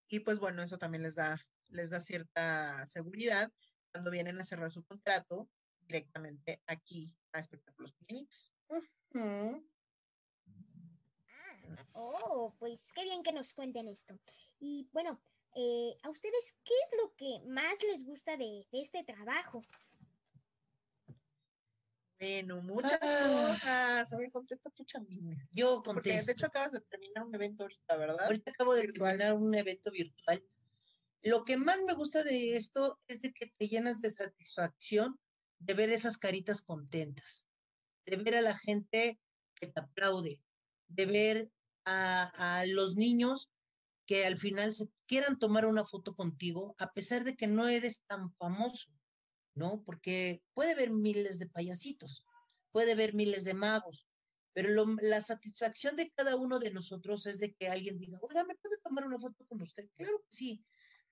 y 0.09 0.19
pues 0.19 0.41
bueno, 0.41 0.65
eso 0.65 0.79
también 0.79 1.05
les 1.05 1.15
da, 1.15 1.41
les 1.69 1.91
da 1.91 2.01
cierta 2.01 2.85
seguridad 2.87 3.53
cuando 3.93 4.11
vienen 4.11 4.41
a 4.41 4.45
cerrar 4.45 4.73
su 4.73 4.85
contrato 4.85 5.49
directamente 5.87 6.61
aquí 6.67 7.15
a 7.33 7.39
espectáculos 7.39 7.93
pequeñitos. 7.93 8.53
Oh, 11.93 12.53
pues 12.59 12.93
qué 12.93 13.05
bien 13.05 13.23
que 13.23 13.33
nos 13.33 13.55
cuenten 13.55 13.87
esto. 13.87 14.19
Y 14.59 14.89
bueno, 14.93 15.23
eh, 15.55 15.97
¿a 16.03 16.11
ustedes 16.11 16.57
qué 16.65 16.75
es 16.85 16.99
lo 17.03 17.15
que 17.15 17.41
más 17.47 17.75
les 17.83 18.05
gusta 18.05 18.37
de, 18.37 18.67
este 18.73 19.05
trabajo? 19.05 19.63
Bueno, 22.19 22.63
muchas 22.63 22.99
ah. 23.03 23.49
cosas. 23.51 24.13
A 24.13 24.17
ver, 24.17 24.31
contesta 24.31 24.71
tu 24.71 24.85
chambina. 24.85 25.37
Yo 25.53 25.83
contesto. 25.83 26.27
de 26.27 26.33
hecho 26.33 26.47
acabas 26.47 26.73
de 26.73 26.81
terminar 26.81 27.25
un 27.25 27.35
evento 27.35 27.65
ahorita, 27.65 27.97
¿verdad? 27.97 28.25
Ahorita 28.25 28.51
acabo 28.51 28.75
de 28.75 28.93
terminar 28.93 29.35
un 29.35 29.55
evento 29.55 29.91
virtual. 29.91 30.43
Lo 31.23 31.45
que 31.45 31.57
más 31.57 31.81
me 31.87 31.95
gusta 31.95 32.23
de 32.23 32.57
esto 32.57 33.01
es 33.09 33.23
de 33.23 33.33
que 33.33 33.53
te 33.57 33.69
llenas 33.69 34.01
de 34.03 34.11
satisfacción 34.11 35.19
de 35.59 35.75
ver 35.75 35.91
esas 35.91 36.19
caritas 36.19 36.61
contentas, 36.61 37.47
de 38.05 38.17
ver 38.17 38.37
a 38.37 38.43
la 38.43 38.57
gente 38.59 39.19
que 39.55 39.67
te 39.67 39.81
aplaude, 39.81 40.43
de 40.89 41.07
ver 41.07 41.51
a, 41.87 42.65
los 42.67 42.97
niños 42.97 43.51
que 44.07 44.27
al 44.27 44.39
final 44.39 44.75
se 44.75 44.89
quieran 45.07 45.39
tomar 45.39 45.67
una 45.67 45.85
foto 45.85 46.15
contigo, 46.15 46.75
a 46.79 46.93
pesar 46.93 47.25
de 47.25 47.37
que 47.37 47.47
no 47.47 47.69
eres 47.69 48.03
tan 48.07 48.33
famoso, 48.35 48.91
¿no? 49.55 49.83
Porque 49.85 50.43
puede 50.55 50.73
haber 50.73 50.91
miles 50.91 51.39
de 51.39 51.49
payasitos, 51.49 52.25
puede 52.73 52.93
haber 52.93 53.15
miles 53.15 53.45
de 53.45 53.55
magos, 53.55 54.07
pero 54.53 54.87
la 55.03 55.21
satisfacción 55.21 55.97
de 55.97 56.11
cada 56.11 56.37
uno 56.37 56.59
de 56.59 56.73
nosotros 56.73 57.27
es 57.27 57.41
de 57.41 57.53
que 57.55 57.69
alguien 57.69 57.99
diga, 57.99 58.19
oiga, 58.23 58.45
¿me 58.45 58.55
puede 58.55 58.79
tomar 58.79 59.05
una 59.05 59.19
foto 59.19 59.45
con 59.47 59.61
usted? 59.61 59.89
Claro 59.97 60.19
que 60.19 60.37
sí. 60.37 60.65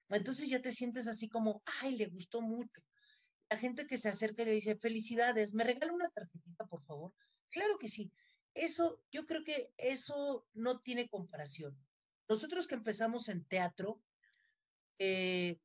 Entonces 0.08 0.48
ya 0.48 0.60
te 0.60 0.72
sientes 0.72 1.08
así 1.08 1.28
como, 1.28 1.62
ay, 1.80 1.96
le 1.96 2.06
gustó 2.06 2.40
mucho. 2.40 2.80
La 3.50 3.56
gente 3.58 3.86
que 3.86 3.98
se 3.98 4.08
acerca 4.08 4.42
y 4.42 4.46
le 4.46 4.52
dice, 4.52 4.76
felicidades, 4.76 5.54
¿me 5.54 5.64
regala 5.64 5.92
una 5.92 6.08
tarjetita, 6.10 6.66
por 6.66 6.84
favor? 6.84 7.12
Claro 7.50 7.78
que 7.78 7.88
sí. 7.88 8.12
Eso, 8.54 9.02
yo 9.10 9.26
creo 9.26 9.42
que 9.42 9.72
eso 9.76 10.46
no 10.52 10.80
tiene 10.80 11.08
comparación. 11.08 11.76
Nosotros 12.28 12.66
que 12.66 12.74
empezamos 12.74 13.28
en 13.28 13.44
teatro 13.44 14.00
eh, 14.98 15.58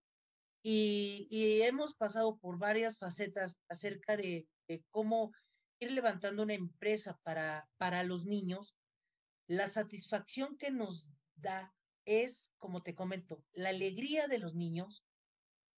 y, 0.64 1.62
hemos 1.62 1.94
pasado 1.94 2.38
por 2.40 2.58
varias 2.58 2.98
facetas 2.98 3.58
acerca 3.70 4.18
de, 4.18 4.48
cómo 4.90 5.32
ir 5.80 5.92
levantando 5.92 6.44
una 6.44 6.56
empresa 6.56 7.18
para, 7.24 7.70
para 7.78 8.04
los 8.04 8.26
niños, 8.26 8.76
la 9.48 9.70
satisfacción 9.70 10.58
que 10.58 10.72
nos 10.72 11.08
da 11.36 11.74
es, 12.06 12.52
como 12.58 12.82
te 12.84 12.96
comento, 12.96 13.44
la 13.54 13.70
alegría 13.70 14.28
de 14.28 14.40
los 14.40 14.56
niños, 14.56 15.06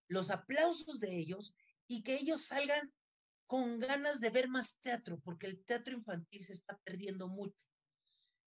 los 0.07 0.31
aplausos 0.31 1.00
de 1.00 1.17
ellos 1.17 1.53
y 1.88 2.01
que 2.01 2.15
ellos 2.15 2.45
salgan 2.45 2.91
con 3.45 3.79
ganas 3.79 4.21
de 4.21 4.29
ver 4.29 4.48
más 4.48 4.79
teatro, 4.81 5.19
porque 5.19 5.48
el 5.48 5.63
teatro 5.65 5.93
infantil 5.93 6.45
se 6.45 6.53
está 6.53 6.77
perdiendo 6.83 7.27
mucho. 7.27 7.57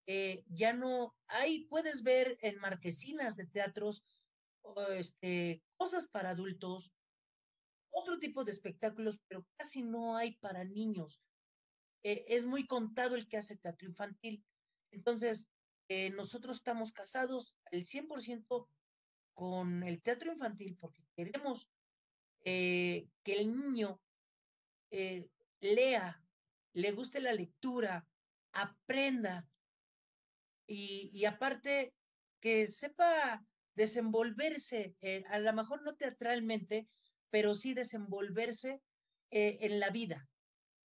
Eh, 0.06 0.44
ya 0.48 0.72
no 0.72 1.14
hay, 1.28 1.66
puedes 1.66 2.02
ver 2.02 2.36
en 2.40 2.58
marquesinas 2.58 3.36
de 3.36 3.46
teatros 3.46 4.04
este, 4.90 5.62
cosas 5.76 6.06
para 6.06 6.30
adultos, 6.30 6.92
otro 7.90 8.18
tipo 8.18 8.44
de 8.44 8.52
espectáculos, 8.52 9.20
pero 9.28 9.46
casi 9.56 9.82
no 9.82 10.16
hay 10.16 10.36
para 10.36 10.64
niños. 10.64 11.20
Eh, 12.02 12.24
es 12.28 12.46
muy 12.46 12.66
contado 12.66 13.14
el 13.14 13.28
que 13.28 13.36
hace 13.36 13.56
teatro 13.56 13.88
infantil. 13.88 14.44
Entonces, 14.90 15.48
eh, 15.88 16.10
nosotros 16.10 16.56
estamos 16.56 16.90
casados 16.92 17.54
al 17.70 17.84
100% 17.84 18.68
con 19.34 19.82
el 19.82 20.02
teatro 20.02 20.32
infantil 20.32 20.76
porque 20.80 21.04
queremos 21.14 21.68
que 22.44 23.08
el 23.24 23.56
niño 23.56 24.00
lea, 25.60 26.20
le 26.72 26.90
guste 26.90 27.20
la 27.20 27.32
lectura, 27.32 28.08
aprenda 28.52 29.48
y, 30.66 31.10
y 31.12 31.24
aparte 31.24 31.94
que 32.40 32.66
sepa 32.66 33.44
desenvolverse, 33.74 34.96
a 35.28 35.38
lo 35.38 35.52
mejor 35.52 35.82
no 35.82 35.94
teatralmente, 35.94 36.88
pero 37.30 37.54
sí 37.54 37.72
desenvolverse 37.72 38.82
eh, 39.30 39.58
en 39.60 39.80
la 39.80 39.90
vida, 39.90 40.28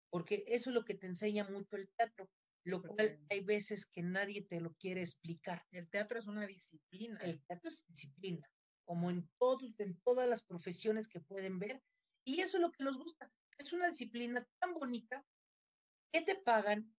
porque 0.09 0.45
eso 0.47 0.69
es 0.69 0.73
lo 0.73 0.85
que 0.85 0.95
te 0.95 1.07
enseña 1.07 1.43
mucho 1.43 1.75
el 1.75 1.89
teatro, 1.97 2.29
lo 2.63 2.81
cual 2.81 3.19
hay 3.29 3.41
veces 3.41 3.85
que 3.85 4.01
nadie 4.01 4.41
te 4.43 4.61
lo 4.61 4.73
quiere 4.75 5.01
explicar. 5.01 5.65
El 5.71 5.89
teatro 5.89 6.19
es 6.19 6.27
una 6.27 6.45
disciplina. 6.47 7.19
El 7.21 7.41
teatro 7.43 7.69
es 7.69 7.85
disciplina, 7.87 8.49
como 8.85 9.09
en, 9.09 9.29
todos, 9.37 9.79
en 9.79 9.99
todas 10.01 10.29
las 10.29 10.43
profesiones 10.43 11.07
que 11.07 11.19
pueden 11.19 11.59
ver, 11.59 11.81
y 12.23 12.41
eso 12.41 12.57
es 12.57 12.61
lo 12.61 12.71
que 12.71 12.83
nos 12.83 12.97
gusta. 12.97 13.31
Es 13.57 13.73
una 13.73 13.89
disciplina 13.89 14.47
tan 14.59 14.73
bonita 14.73 15.25
que 16.11 16.21
te 16.21 16.35
pagan, 16.35 16.95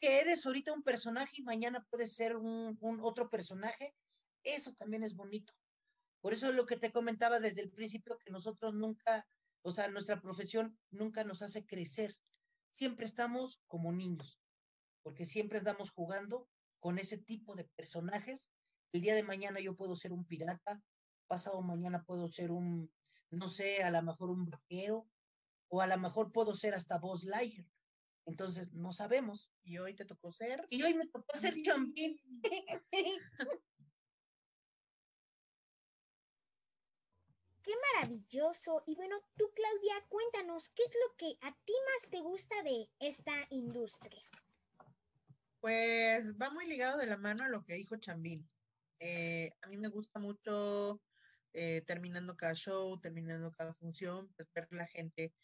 que 0.00 0.18
eres 0.20 0.46
ahorita 0.46 0.72
un 0.72 0.82
personaje 0.82 1.36
y 1.36 1.42
mañana 1.42 1.86
puedes 1.90 2.14
ser 2.14 2.36
un, 2.36 2.78
otro 3.02 3.28
personaje. 3.28 3.94
Eso 4.42 4.72
también 4.74 5.02
es 5.02 5.14
bonito. 5.14 5.52
Por 6.20 6.32
eso 6.32 6.48
es 6.48 6.54
lo 6.54 6.66
que 6.66 6.76
te 6.76 6.92
comentaba 6.92 7.38
desde 7.38 7.62
el 7.62 7.70
principio, 7.70 8.18
que 8.18 8.30
nosotros 8.30 8.74
nunca 8.74 9.26
o 9.62 9.72
sea, 9.72 9.88
nuestra 9.88 10.20
profesión 10.20 10.78
nunca 10.90 11.24
nos 11.24 11.42
hace 11.42 11.66
crecer. 11.66 12.16
Siempre 12.70 13.06
estamos 13.06 13.60
como 13.66 13.92
niños, 13.92 14.40
porque 15.02 15.24
siempre 15.24 15.58
estamos 15.58 15.90
jugando 15.90 16.48
con 16.78 16.98
ese 16.98 17.18
tipo 17.18 17.54
de 17.54 17.64
personajes. 17.76 18.50
El 18.92 19.02
día 19.02 19.14
de 19.14 19.22
mañana 19.22 19.60
yo 19.60 19.76
puedo 19.76 19.94
ser 19.94 20.12
un 20.12 20.24
pirata, 20.24 20.82
pasado 21.26 21.60
mañana 21.62 22.02
puedo 22.04 22.30
ser 22.30 22.50
un, 22.50 22.90
no 23.30 23.48
sé, 23.48 23.82
a 23.82 23.90
lo 23.90 24.02
mejor 24.02 24.30
un 24.30 24.48
vaquero, 24.48 25.06
o 25.68 25.80
a 25.80 25.86
lo 25.86 25.98
mejor 25.98 26.32
puedo 26.32 26.56
ser 26.56 26.74
hasta 26.74 26.98
Buzz 26.98 27.24
Lightyear. 27.24 27.66
Entonces, 28.30 28.72
no 28.72 28.92
sabemos. 28.92 29.50
Y 29.64 29.78
hoy 29.78 29.94
te 29.94 30.04
tocó 30.04 30.30
ser. 30.30 30.64
Y 30.70 30.82
hoy 30.82 30.94
me 30.94 31.06
tocó 31.08 31.36
ser 31.36 31.60
Champín. 31.62 32.16
Qué 37.62 37.72
maravilloso. 37.94 38.84
Y 38.86 38.94
bueno, 38.94 39.16
tú, 39.36 39.50
Claudia, 39.52 40.06
cuéntanos, 40.08 40.68
¿qué 40.70 40.84
es 40.84 40.92
lo 40.94 41.16
que 41.16 41.36
a 41.42 41.52
ti 41.64 41.72
más 41.86 42.10
te 42.10 42.20
gusta 42.20 42.62
de 42.62 42.88
esta 43.00 43.34
industria? 43.50 44.22
Pues 45.60 46.32
va 46.40 46.50
muy 46.50 46.66
ligado 46.66 46.98
de 46.98 47.06
la 47.06 47.16
mano 47.16 47.44
a 47.44 47.48
lo 47.48 47.64
que 47.64 47.74
dijo 47.74 47.96
Chambín. 47.96 48.48
Eh, 49.00 49.52
a 49.60 49.68
mí 49.68 49.76
me 49.76 49.88
gusta 49.88 50.20
mucho 50.20 51.02
eh, 51.52 51.82
terminando 51.84 52.36
cada 52.36 52.54
show, 52.54 52.98
terminando 53.00 53.50
cada 53.52 53.74
función, 53.74 54.32
pues 54.36 54.48
ver 54.52 54.68
la 54.70 54.86
gente. 54.86 55.34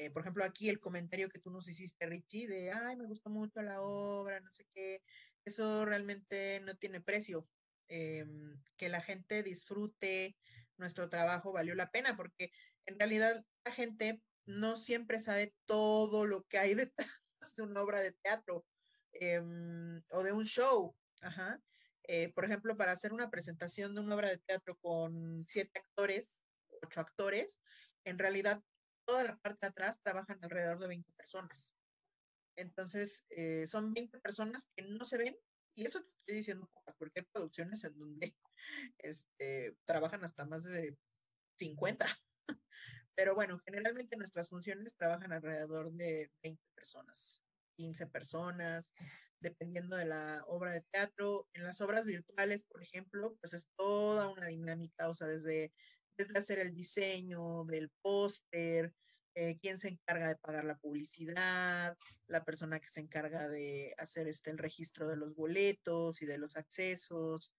Eh, 0.00 0.10
por 0.10 0.22
ejemplo, 0.22 0.44
aquí 0.44 0.70
el 0.70 0.80
comentario 0.80 1.28
que 1.28 1.40
tú 1.40 1.50
nos 1.50 1.68
hiciste, 1.68 2.06
Richie, 2.06 2.48
de, 2.48 2.70
ay, 2.70 2.96
me 2.96 3.04
gustó 3.04 3.28
mucho 3.28 3.60
la 3.60 3.82
obra, 3.82 4.40
no 4.40 4.48
sé 4.50 4.66
qué, 4.72 5.02
eso 5.44 5.84
realmente 5.84 6.58
no 6.60 6.74
tiene 6.74 7.02
precio. 7.02 7.46
Em, 7.86 8.58
que 8.78 8.88
la 8.88 9.02
gente 9.02 9.42
disfrute, 9.42 10.38
nuestro 10.78 11.10
trabajo 11.10 11.52
valió 11.52 11.74
la 11.74 11.90
pena, 11.90 12.16
porque 12.16 12.50
en 12.86 12.98
realidad 12.98 13.44
la 13.62 13.72
gente 13.72 14.22
no 14.46 14.76
siempre 14.76 15.20
sabe 15.20 15.54
todo 15.66 16.24
lo 16.26 16.44
que 16.44 16.56
hay 16.56 16.74
detrás 16.96 17.54
de 17.54 17.62
una 17.62 17.82
obra 17.82 18.00
de 18.00 18.12
teatro 18.22 18.64
em, 19.12 20.02
o 20.08 20.22
de 20.22 20.32
un 20.32 20.46
show. 20.46 20.96
Ajá. 21.20 21.60
Eh, 22.04 22.32
por 22.32 22.46
ejemplo, 22.46 22.74
para 22.74 22.92
hacer 22.92 23.12
una 23.12 23.28
presentación 23.28 23.94
de 23.94 24.00
una 24.00 24.14
obra 24.14 24.30
de 24.30 24.38
teatro 24.38 24.78
con 24.78 25.44
siete 25.46 25.80
actores, 25.80 26.40
ocho 26.82 27.00
actores, 27.00 27.58
en 28.04 28.18
realidad 28.18 28.62
toda 29.10 29.24
la 29.24 29.36
parte 29.38 29.66
de 29.66 29.70
atrás 29.70 30.00
trabajan 30.00 30.38
alrededor 30.40 30.78
de 30.78 30.86
20 30.86 31.12
personas. 31.14 31.74
Entonces, 32.56 33.24
eh, 33.30 33.66
son 33.66 33.92
20 33.92 34.20
personas 34.20 34.68
que 34.76 34.84
no 34.84 35.04
se 35.04 35.18
ven, 35.18 35.36
y 35.74 35.84
eso 35.84 36.00
te 36.00 36.10
estoy 36.10 36.36
diciendo 36.36 36.70
pocas, 36.72 36.94
porque 36.96 37.20
hay 37.20 37.26
producciones 37.32 37.82
en 37.82 37.98
donde 37.98 38.36
este, 38.98 39.76
trabajan 39.84 40.22
hasta 40.22 40.44
más 40.44 40.62
de 40.62 40.96
50. 41.58 42.06
Pero 43.16 43.34
bueno, 43.34 43.58
generalmente 43.64 44.16
nuestras 44.16 44.48
funciones 44.48 44.94
trabajan 44.96 45.32
alrededor 45.32 45.90
de 45.92 46.30
20 46.44 46.62
personas, 46.76 47.42
15 47.76 48.06
personas, 48.06 48.94
dependiendo 49.40 49.96
de 49.96 50.04
la 50.04 50.44
obra 50.46 50.70
de 50.72 50.82
teatro. 50.92 51.48
En 51.52 51.64
las 51.64 51.80
obras 51.80 52.06
virtuales, 52.06 52.64
por 52.64 52.80
ejemplo, 52.80 53.36
pues 53.40 53.54
es 53.54 53.66
toda 53.76 54.28
una 54.28 54.46
dinámica, 54.46 55.08
o 55.08 55.14
sea, 55.14 55.26
desde, 55.26 55.72
desde 56.20 56.38
hacer 56.38 56.58
el 56.58 56.74
diseño 56.74 57.64
del 57.64 57.90
póster, 58.02 58.92
eh, 59.34 59.56
quién 59.58 59.78
se 59.78 59.88
encarga 59.88 60.28
de 60.28 60.36
pagar 60.36 60.64
la 60.66 60.76
publicidad, 60.76 61.96
la 62.26 62.44
persona 62.44 62.78
que 62.78 62.90
se 62.90 63.00
encarga 63.00 63.48
de 63.48 63.94
hacer 63.96 64.28
este, 64.28 64.50
el 64.50 64.58
registro 64.58 65.08
de 65.08 65.16
los 65.16 65.34
boletos 65.34 66.20
y 66.20 66.26
de 66.26 66.36
los 66.36 66.56
accesos, 66.56 67.54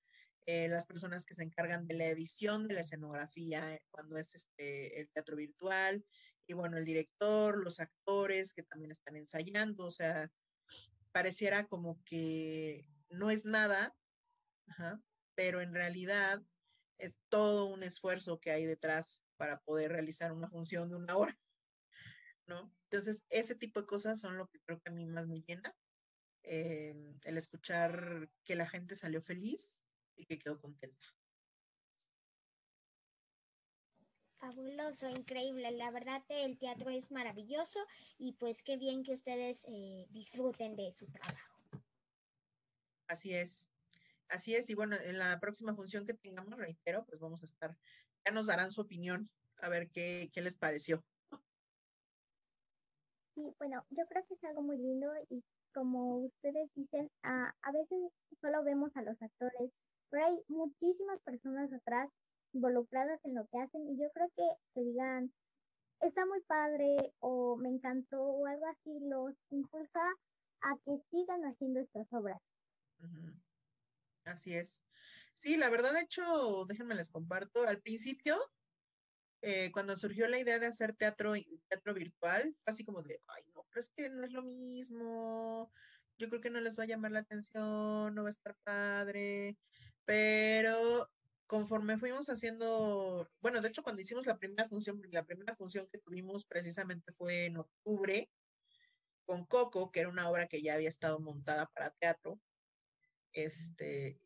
eh, 0.46 0.68
las 0.68 0.86
personas 0.86 1.26
que 1.26 1.34
se 1.34 1.42
encargan 1.42 1.88
de 1.88 1.96
la 1.96 2.06
edición 2.06 2.68
de 2.68 2.76
la 2.76 2.82
escenografía 2.82 3.74
eh, 3.74 3.82
cuando 3.90 4.18
es 4.18 4.36
este, 4.36 5.00
el 5.00 5.10
teatro 5.10 5.36
virtual, 5.36 6.06
y 6.46 6.54
bueno, 6.54 6.78
el 6.78 6.86
director, 6.86 7.64
los 7.64 7.80
actores 7.80 8.54
que 8.54 8.62
también 8.62 8.92
están 8.92 9.16
ensayando, 9.16 9.86
o 9.86 9.92
sea, 9.92 10.30
pareciera 11.12 11.66
como 11.66 12.00
que 12.04 12.86
no 13.10 13.32
es 13.32 13.44
nada, 13.44 13.96
pero 15.36 15.62
en 15.62 15.74
realidad 15.74 16.44
es 17.02 17.20
todo 17.30 17.66
un 17.68 17.84
esfuerzo 17.84 18.40
que 18.40 18.52
hay 18.52 18.66
detrás 18.66 19.24
para 19.38 19.60
poder 19.62 19.92
realizar 19.92 20.32
una 20.32 20.50
función 20.50 20.90
de 20.90 20.96
una 20.96 21.16
hora, 21.18 21.40
¿no? 22.48 22.74
Entonces, 22.90 23.24
ese 23.30 23.56
tipo 23.56 23.82
de 23.82 23.88
cosas 23.88 24.20
son 24.20 24.38
lo 24.38 24.48
que 24.48 24.60
creo 24.62 24.80
que 24.82 24.90
a 24.90 24.94
mí 24.94 25.06
más 25.06 25.28
me 25.28 25.42
llena. 25.42 25.76
Eh, 26.44 26.96
el 27.24 27.38
escuchar 27.38 28.30
que 28.44 28.56
la 28.56 28.68
gente 28.68 28.96
salió 28.96 29.22
feliz, 29.22 29.82
y 30.16 30.26
que 30.26 30.40
quedó 30.40 30.60
contenta. 30.60 31.08
Fabuloso, 34.38 35.08
increíble. 35.10 35.72
La 35.72 35.92
verdad 35.92 36.24
el 36.30 36.58
teatro 36.58 36.90
es 36.90 37.12
maravilloso 37.12 37.80
y 38.18 38.34
pues 38.34 38.64
qué 38.64 38.78
bien 38.78 39.04
que 39.04 39.14
ustedes 39.14 39.66
eh, 39.70 40.08
disfruten 40.10 40.76
de 40.76 40.92
su 40.92 41.06
trabajo. 41.08 41.60
Así 43.08 43.34
es, 43.34 43.70
así 44.32 44.56
es. 44.56 44.70
Y 44.70 44.76
bueno, 44.76 44.96
en 44.96 45.20
la 45.20 45.40
próxima 45.40 45.76
función 45.76 46.06
que 46.06 46.14
tengamos, 46.14 46.58
reitero, 46.58 47.06
pues 47.06 47.20
vamos 47.20 47.42
a 47.44 47.46
estar, 47.46 47.76
ya 48.26 48.32
nos 48.32 48.48
darán 48.48 48.72
su 48.72 48.82
opinión, 48.82 49.30
a 49.58 49.70
ver 49.70 49.90
qué, 49.92 50.30
qué 50.34 50.42
les 50.42 50.58
pareció. 50.58 51.04
Sí, 53.36 53.54
bueno, 53.60 53.86
yo 53.90 54.06
creo 54.08 54.26
que 54.28 54.34
es 54.34 54.44
algo 54.44 54.62
muy 54.62 54.78
lindo 54.78 55.08
y 55.30 55.44
como 55.74 56.18
ustedes 56.18 56.70
dicen, 56.76 57.10
a, 57.24 57.54
a 57.62 57.72
veces 57.72 58.12
solo 58.42 58.64
vemos 58.64 58.92
a 58.96 59.04
los 59.04 59.22
actores 59.22 59.72
pero 60.12 60.26
hay 60.26 60.44
muchísimas 60.50 61.20
personas 61.22 61.72
atrás 61.74 62.10
involucradas 62.54 63.20
en 63.24 63.34
lo 63.34 63.48
que 63.48 63.60
hacen 63.60 63.88
y 63.88 63.98
yo 63.98 64.12
creo 64.14 64.30
que 64.36 64.44
te 64.74 64.82
digan, 64.84 65.34
está 66.02 66.26
muy 66.26 66.42
padre 66.42 67.14
o 67.20 67.56
me 67.56 67.70
encantó 67.70 68.22
o 68.22 68.46
algo 68.46 68.66
así, 68.68 69.00
los 69.00 69.34
impulsa 69.50 70.02
a 70.62 70.78
que 70.86 71.02
sigan 71.10 71.46
haciendo 71.46 71.80
estas 71.80 72.12
obras. 72.12 72.42
Así 74.26 74.56
es. 74.56 74.84
Sí, 75.34 75.58
la 75.58 75.70
verdad, 75.70 75.94
de 75.94 76.02
hecho, 76.02 76.66
déjenme 76.68 76.96
les 76.96 77.10
comparto. 77.10 77.64
Al 77.68 77.82
principio, 77.82 78.38
eh, 79.42 79.72
cuando 79.72 79.98
surgió 79.98 80.28
la 80.28 80.40
idea 80.40 80.60
de 80.60 80.68
hacer 80.68 80.96
teatro, 80.96 81.34
teatro 81.68 81.94
virtual, 81.94 82.56
fue 82.60 82.72
así 82.72 82.84
como 82.86 83.02
de, 83.02 83.22
ay, 83.28 83.44
no, 83.54 83.66
pero 83.70 83.82
es 83.82 83.90
que 83.90 84.10
no 84.10 84.24
es 84.24 84.32
lo 84.32 84.44
mismo. 84.44 85.72
Yo 86.18 86.30
creo 86.30 86.42
que 86.42 86.52
no 86.52 86.62
les 86.62 86.78
va 86.78 86.84
a 86.84 86.88
llamar 86.88 87.12
la 87.12 87.20
atención, 87.20 88.14
no 88.14 88.24
va 88.24 88.30
a 88.30 88.32
estar 88.32 88.56
padre. 88.64 89.58
Pero 90.06 91.10
conforme 91.48 91.98
fuimos 91.98 92.30
haciendo, 92.30 93.28
bueno, 93.42 93.62
de 93.62 93.70
hecho 93.70 93.84
cuando 93.84 94.02
hicimos 94.02 94.26
la 94.26 94.38
primera 94.38 94.70
función, 94.70 95.02
la 95.12 95.26
primera 95.26 95.56
función 95.56 95.88
que 95.92 96.00
tuvimos 96.00 96.46
precisamente 96.46 97.12
fue 97.14 97.46
en 97.46 97.58
octubre 97.58 98.30
con 99.26 99.46
Coco, 99.46 99.92
que 99.92 100.02
era 100.02 100.10
una 100.10 100.30
obra 100.30 100.48
que 100.48 100.62
ya 100.62 100.76
había 100.76 100.90
estado 100.90 101.20
montada 101.20 101.68
para 101.68 101.92
teatro. 101.92 102.40
Este, 103.34 104.20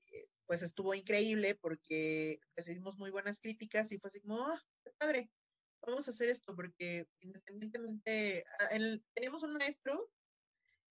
pues 0.46 0.62
estuvo 0.62 0.94
increíble 0.94 1.56
porque 1.56 2.39
recibimos 2.56 2.98
muy 2.98 3.12
buenas 3.12 3.39
críticas 3.39 3.91
y 3.91 3.98
fue 3.98 4.10
así 4.10 4.22
como, 4.22 4.46
qué 4.84 4.91
padre, 4.98 5.32
vamos 5.82 6.08
a 6.08 6.12
hacer 6.12 6.30
esto 6.30 6.56
porque 6.56 7.08
independientemente, 7.22 8.46
ah, 8.60 8.70
teníamos 9.13 9.44
un 9.44 9.54
maestro 9.54 10.12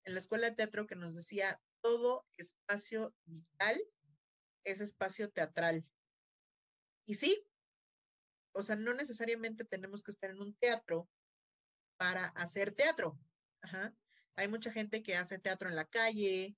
en 0.04 0.14
la 0.14 0.20
escuela 0.20 0.50
de 0.50 0.56
teatro 0.56 0.86
que 0.86 0.96
nos 0.96 1.14
decía, 1.14 1.60
todo 1.80 2.26
espacio 2.36 3.14
vital 3.24 3.80
ese 4.64 4.84
espacio 4.84 5.30
teatral. 5.30 5.84
Y 7.06 7.14
sí, 7.14 7.46
o 8.52 8.62
sea, 8.62 8.76
no 8.76 8.94
necesariamente 8.94 9.64
tenemos 9.64 10.02
que 10.02 10.10
estar 10.10 10.30
en 10.30 10.40
un 10.40 10.54
teatro 10.54 11.08
para 11.96 12.26
hacer 12.28 12.72
teatro. 12.72 13.18
Hay 14.36 14.48
mucha 14.48 14.72
gente 14.72 15.02
que 15.02 15.16
hace 15.16 15.38
teatro 15.38 15.68
en 15.68 15.76
la 15.76 15.84
calle, 15.84 16.56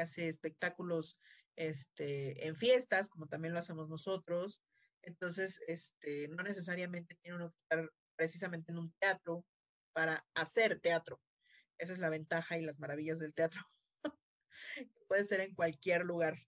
hace 0.00 0.28
espectáculos 0.28 1.18
este, 1.56 2.46
en 2.46 2.56
fiestas, 2.56 3.08
como 3.08 3.26
también 3.26 3.54
lo 3.54 3.60
hacemos 3.60 3.88
nosotros. 3.88 4.62
Entonces, 5.02 5.60
este, 5.66 6.28
no 6.28 6.42
necesariamente 6.42 7.16
tiene 7.16 7.36
uno 7.36 7.50
que 7.50 7.56
estar 7.56 7.92
precisamente 8.16 8.72
en 8.72 8.78
un 8.78 8.92
teatro 8.98 9.44
para 9.92 10.24
hacer 10.34 10.80
teatro. 10.80 11.20
Esa 11.78 11.92
es 11.92 11.98
la 11.98 12.10
ventaja 12.10 12.58
y 12.58 12.62
las 12.62 12.78
maravillas 12.78 13.18
del 13.18 13.34
teatro. 13.34 13.60
Puede 15.08 15.24
ser 15.24 15.40
en 15.40 15.54
cualquier 15.54 16.04
lugar. 16.04 16.38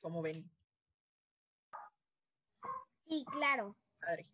¿Cómo 0.00 0.20
ven? 0.20 0.50
Sí, 3.06 3.24
claro. 3.30 3.76
Padre. 4.00 4.32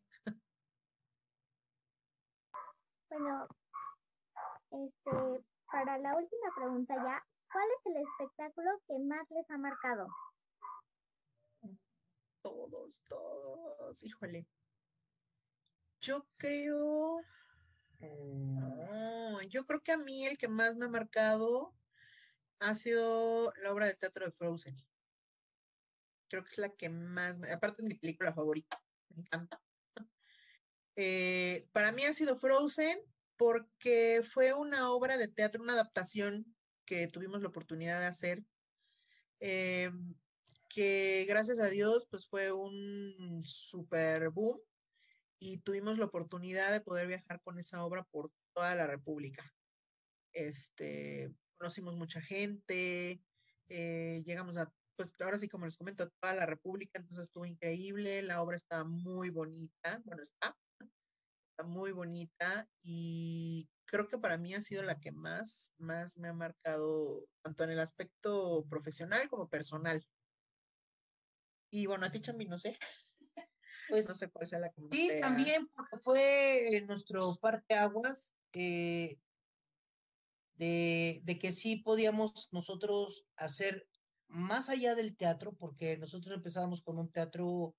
Bueno, 3.11 3.49
este, 4.71 5.45
para 5.71 5.99
la 5.99 6.17
última 6.17 6.55
pregunta 6.57 6.95
ya, 6.95 7.25
¿cuál 7.53 7.65
es 7.79 7.87
el 7.87 8.03
espectáculo 8.03 8.71
que 8.87 8.99
más 8.99 9.29
les 9.31 9.51
ha 9.51 9.59
marcado? 9.59 10.07
Todos, 12.43 13.03
todos, 13.09 14.03
híjole. 14.05 14.47
Yo 16.01 16.27
creo, 16.37 17.21
no, 18.01 19.43
yo 19.43 19.67
creo 19.67 19.83
que 19.83 19.93
a 19.93 19.99
mí 19.99 20.27
el 20.27 20.39
que 20.39 20.49
más 20.49 20.77
me 20.77 20.87
ha 20.87 20.89
marcado 20.89 21.75
ha 22.61 22.75
sido 22.75 23.53
la 23.63 23.73
obra 23.73 23.87
de 23.87 23.95
teatro 23.95 24.27
de 24.27 24.33
Frozen. 24.33 24.77
Creo 26.29 26.45
que 26.45 26.51
es 26.51 26.59
la 26.59 26.71
que 26.71 26.89
más, 26.89 27.41
aparte 27.51 27.83
es 27.83 27.89
mi 27.89 27.95
película 27.95 28.33
favorita, 28.33 28.83
me 29.09 29.23
encanta. 29.23 29.61
Eh, 30.97 31.69
para 31.73 31.93
mí 31.93 32.05
ha 32.05 32.15
sido 32.15 32.37
Frozen 32.37 33.01
porque 33.39 34.23
fue 34.23 34.53
una 34.53 34.91
obra 34.91 35.17
de 35.17 35.29
teatro, 35.29 35.63
una 35.63 35.73
adaptación 35.73 36.45
que 36.85 37.07
tuvimos 37.07 37.41
la 37.41 37.49
oportunidad 37.49 38.01
de 38.01 38.07
hacer, 38.07 38.43
eh, 39.41 39.91
que 40.69 41.25
gracias 41.29 41.61
a 41.61 41.69
Dios 41.69 42.07
pues 42.11 42.27
fue 42.27 42.53
un 42.53 43.41
super 43.43 44.31
boom 44.31 44.61
y 45.39 45.59
tuvimos 45.59 45.99
la 45.99 46.07
oportunidad 46.07 46.73
de 46.73 46.81
poder 46.81 47.07
viajar 47.07 47.41
con 47.43 47.59
esa 47.59 47.85
obra 47.85 48.03
por 48.11 48.31
toda 48.53 48.75
la 48.75 48.87
República. 48.87 49.51
Este, 50.33 51.33
conocimos 51.57 51.97
mucha 51.97 52.21
gente, 52.21 53.23
eh, 53.69 54.23
llegamos 54.27 54.57
a, 54.57 54.73
pues 54.97 55.15
ahora 55.21 55.39
sí 55.39 55.49
como 55.49 55.65
les 55.65 55.77
comento, 55.77 56.03
a 56.03 56.11
toda 56.21 56.35
la 56.35 56.47
República, 56.47 56.99
entonces 56.99 57.27
estuvo 57.27 57.47
increíble, 57.47 58.23
la 58.23 58.43
obra 58.43 58.57
está 58.57 58.85
muy 58.85 59.31
bonita, 59.31 60.03
bueno, 60.05 60.23
está 60.23 60.57
muy 61.65 61.93
bonita 61.93 62.69
y 62.83 63.69
creo 63.85 64.09
que 64.09 64.19
para 64.19 64.39
mí 64.39 64.55
ha 64.55 64.63
sido 64.63 64.83
la 64.83 65.01
que 65.01 65.13
más, 65.13 65.73
más 65.79 66.17
me 66.17 66.29
ha 66.29 66.33
marcado, 66.33 67.27
tanto 67.43 67.65
en 67.65 67.71
el 67.71 67.81
aspecto 67.81 68.67
profesional 68.69 69.29
como 69.29 69.49
personal. 69.49 70.05
Y 71.71 71.87
bueno, 71.87 72.07
a 72.07 72.11
ti, 72.11 72.21
Chambi, 72.21 72.47
no 72.47 72.59
sé, 72.59 72.79
Pues 73.89 74.07
no 74.09 74.15
sé 74.15 74.31
cuál 74.31 74.47
sea 74.47 74.59
la 74.59 74.71
que 74.71 74.83
sí, 74.91 75.11
también 75.21 75.67
porque 75.75 75.99
fue 76.05 76.77
eh, 76.77 76.83
nuestro 76.87 77.35
parteaguas 77.37 78.35
eh, 78.53 79.19
de, 80.57 81.21
de 81.25 81.39
que 81.39 81.53
sí 81.53 81.77
podíamos 81.77 82.49
nosotros 82.53 83.27
hacer 83.37 83.89
más 84.27 84.69
allá 84.69 84.95
del 84.95 85.17
teatro, 85.17 85.57
porque 85.57 85.97
nosotros 85.97 86.35
empezábamos 86.37 86.83
con 86.83 86.99
un 86.99 87.11
teatro 87.11 87.75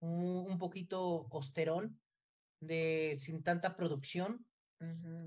un, 0.00 0.50
un 0.50 0.58
poquito 0.58 1.28
austerón, 1.30 2.00
de, 2.60 3.14
sin 3.18 3.42
tanta 3.42 3.76
producción. 3.76 4.44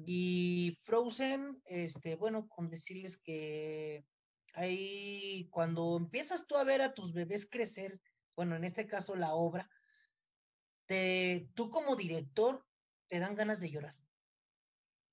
Y 0.05 0.77
Frozen, 0.83 1.61
este, 1.65 2.15
bueno, 2.15 2.47
con 2.47 2.69
decirles 2.69 3.17
que 3.17 4.05
ahí 4.53 5.49
cuando 5.51 5.97
empiezas 5.97 6.47
tú 6.47 6.55
a 6.55 6.63
ver 6.63 6.81
a 6.81 6.93
tus 6.93 7.13
bebés 7.13 7.49
crecer, 7.49 7.99
bueno, 8.35 8.55
en 8.55 8.63
este 8.63 8.87
caso 8.87 9.15
la 9.15 9.33
obra, 9.33 9.69
te, 10.85 11.49
tú 11.53 11.69
como 11.69 11.97
director 11.97 12.65
te 13.07 13.19
dan 13.19 13.35
ganas 13.35 13.59
de 13.59 13.69
llorar. 13.69 13.95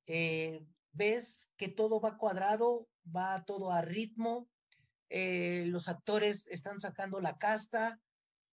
Eh, 0.07 0.64
ves 0.92 1.52
que 1.57 1.68
todo 1.68 2.00
va 2.00 2.16
cuadrado, 2.16 2.88
va 3.04 3.44
todo 3.44 3.72
a 3.72 3.83
ritmo, 3.83 4.48
eh, 5.11 5.64
los 5.66 5.88
actores 5.88 6.46
están 6.48 6.81
sacando 6.81 7.20
la 7.20 7.38
casta, 7.38 8.00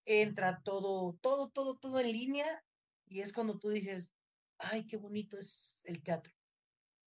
entra 0.06 0.62
todo, 0.63 1.17
todo, 1.21 1.49
todo, 1.49 1.78
todo 1.78 1.99
en 1.99 2.12
línea 2.12 2.64
y 3.07 3.21
es 3.21 3.33
cuando 3.33 3.57
tú 3.59 3.69
dices, 3.69 4.11
ay, 4.57 4.85
qué 4.87 4.97
bonito 4.97 5.37
es 5.37 5.81
el 5.83 6.01
teatro, 6.03 6.33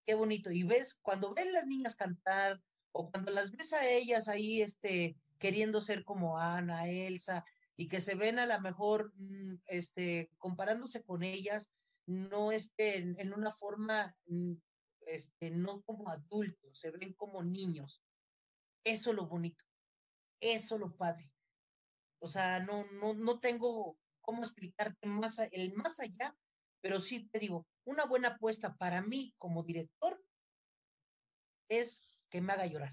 qué 0.06 0.14
bonito. 0.14 0.50
Y 0.50 0.62
ves, 0.62 0.94
cuando 1.02 1.34
ves 1.34 1.52
las 1.52 1.66
niñas 1.66 1.96
cantar 1.96 2.62
o 2.92 3.10
cuando 3.10 3.32
las 3.32 3.50
ves 3.50 3.72
a 3.72 3.88
ellas 3.88 4.28
ahí, 4.28 4.62
este, 4.62 5.16
queriendo 5.38 5.80
ser 5.80 6.04
como 6.04 6.38
Ana, 6.38 6.88
Elsa, 6.88 7.44
y 7.76 7.88
que 7.88 8.00
se 8.00 8.14
ven 8.14 8.38
a 8.38 8.46
lo 8.46 8.60
mejor, 8.60 9.12
mm, 9.14 9.54
este, 9.66 10.30
comparándose 10.38 11.04
con 11.04 11.22
ellas, 11.22 11.70
no 12.06 12.50
en, 12.52 13.20
en 13.20 13.32
una 13.32 13.54
forma, 13.54 14.16
mm, 14.26 14.54
este, 15.06 15.50
no 15.50 15.82
como 15.82 16.08
adultos, 16.10 16.78
se 16.78 16.90
ven 16.90 17.12
como 17.14 17.42
niños. 17.42 18.02
Eso 18.84 19.12
lo 19.12 19.26
bonito, 19.26 19.64
eso 20.40 20.78
lo 20.78 20.96
padre. 20.96 21.30
O 22.20 22.28
sea, 22.28 22.60
no, 22.60 22.84
no, 23.00 23.14
no 23.14 23.38
tengo 23.38 23.96
cómo 24.28 24.42
explicarte 24.42 25.08
más, 25.08 25.38
el 25.38 25.72
más 25.72 26.00
allá, 26.00 26.36
pero 26.82 27.00
sí 27.00 27.30
te 27.30 27.38
digo, 27.38 27.66
una 27.86 28.04
buena 28.04 28.28
apuesta 28.28 28.76
para 28.76 29.00
mí 29.00 29.34
como 29.38 29.62
director 29.62 30.22
es 31.70 32.20
que 32.28 32.42
me 32.42 32.52
haga 32.52 32.66
llorar. 32.66 32.92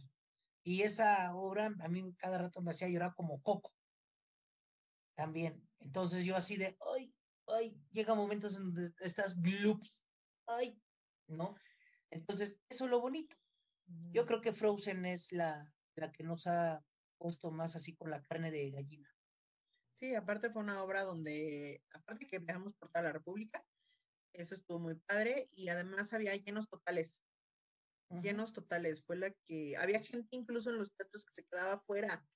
Y 0.63 0.83
esa 0.83 1.35
obra 1.35 1.75
a 1.77 1.87
mí 1.89 2.15
cada 2.15 2.37
rato 2.37 2.61
me 2.61 2.71
hacía 2.71 2.87
llorar 2.87 3.13
como 3.15 3.41
Coco 3.41 3.73
también. 5.17 5.61
Entonces 5.79 6.23
yo 6.23 6.37
así 6.37 6.55
de, 6.55 6.77
ay, 6.95 7.13
ay, 7.47 7.77
llega 7.91 8.15
momentos 8.15 8.55
en 8.55 8.73
donde 8.73 8.93
estás 9.01 9.35
gloops, 9.41 10.05
ay, 10.45 10.81
¿no? 11.27 11.57
Entonces, 12.11 12.61
eso 12.69 12.85
es 12.85 12.91
lo 12.91 13.01
bonito. 13.01 13.35
Yo 14.13 14.25
creo 14.25 14.39
que 14.39 14.53
Frozen 14.53 15.05
es 15.05 15.33
la, 15.33 15.69
la 15.95 16.13
que 16.13 16.23
nos 16.23 16.47
ha 16.47 16.81
puesto 17.17 17.51
más 17.51 17.75
así 17.75 17.93
con 17.93 18.09
la 18.09 18.23
carne 18.23 18.51
de 18.51 18.71
gallina. 18.71 19.14
Sí, 19.95 20.13
aparte 20.13 20.49
fue 20.49 20.61
una 20.61 20.83
obra 20.83 21.03
donde, 21.03 21.81
aparte 21.93 22.27
que 22.27 22.39
viajamos 22.39 22.73
por 22.75 22.89
toda 22.89 23.03
la 23.03 23.13
República, 23.13 23.65
eso 24.33 24.53
estuvo 24.53 24.77
muy 24.79 24.95
padre 24.95 25.47
y 25.51 25.69
además 25.69 26.13
había 26.13 26.35
llenos 26.35 26.67
totales, 26.67 27.23
llenos 28.21 28.51
totales. 28.51 29.03
Fue 29.05 29.15
la 29.15 29.31
que 29.47 29.77
había 29.77 30.01
gente 30.01 30.35
incluso 30.35 30.69
en 30.69 30.77
los 30.77 30.93
teatros 30.93 31.25
que 31.25 31.35
se 31.35 31.45
quedaba 31.45 31.79
fuera 31.79 32.27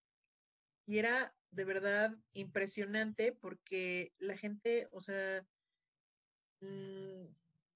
y 0.87 0.99
era 0.99 1.35
de 1.51 1.65
verdad 1.65 2.17
impresionante 2.33 3.33
porque 3.33 4.13
la 4.17 4.37
gente, 4.37 4.87
o 4.91 5.01
sea, 5.01 5.45
mm, 6.61 7.25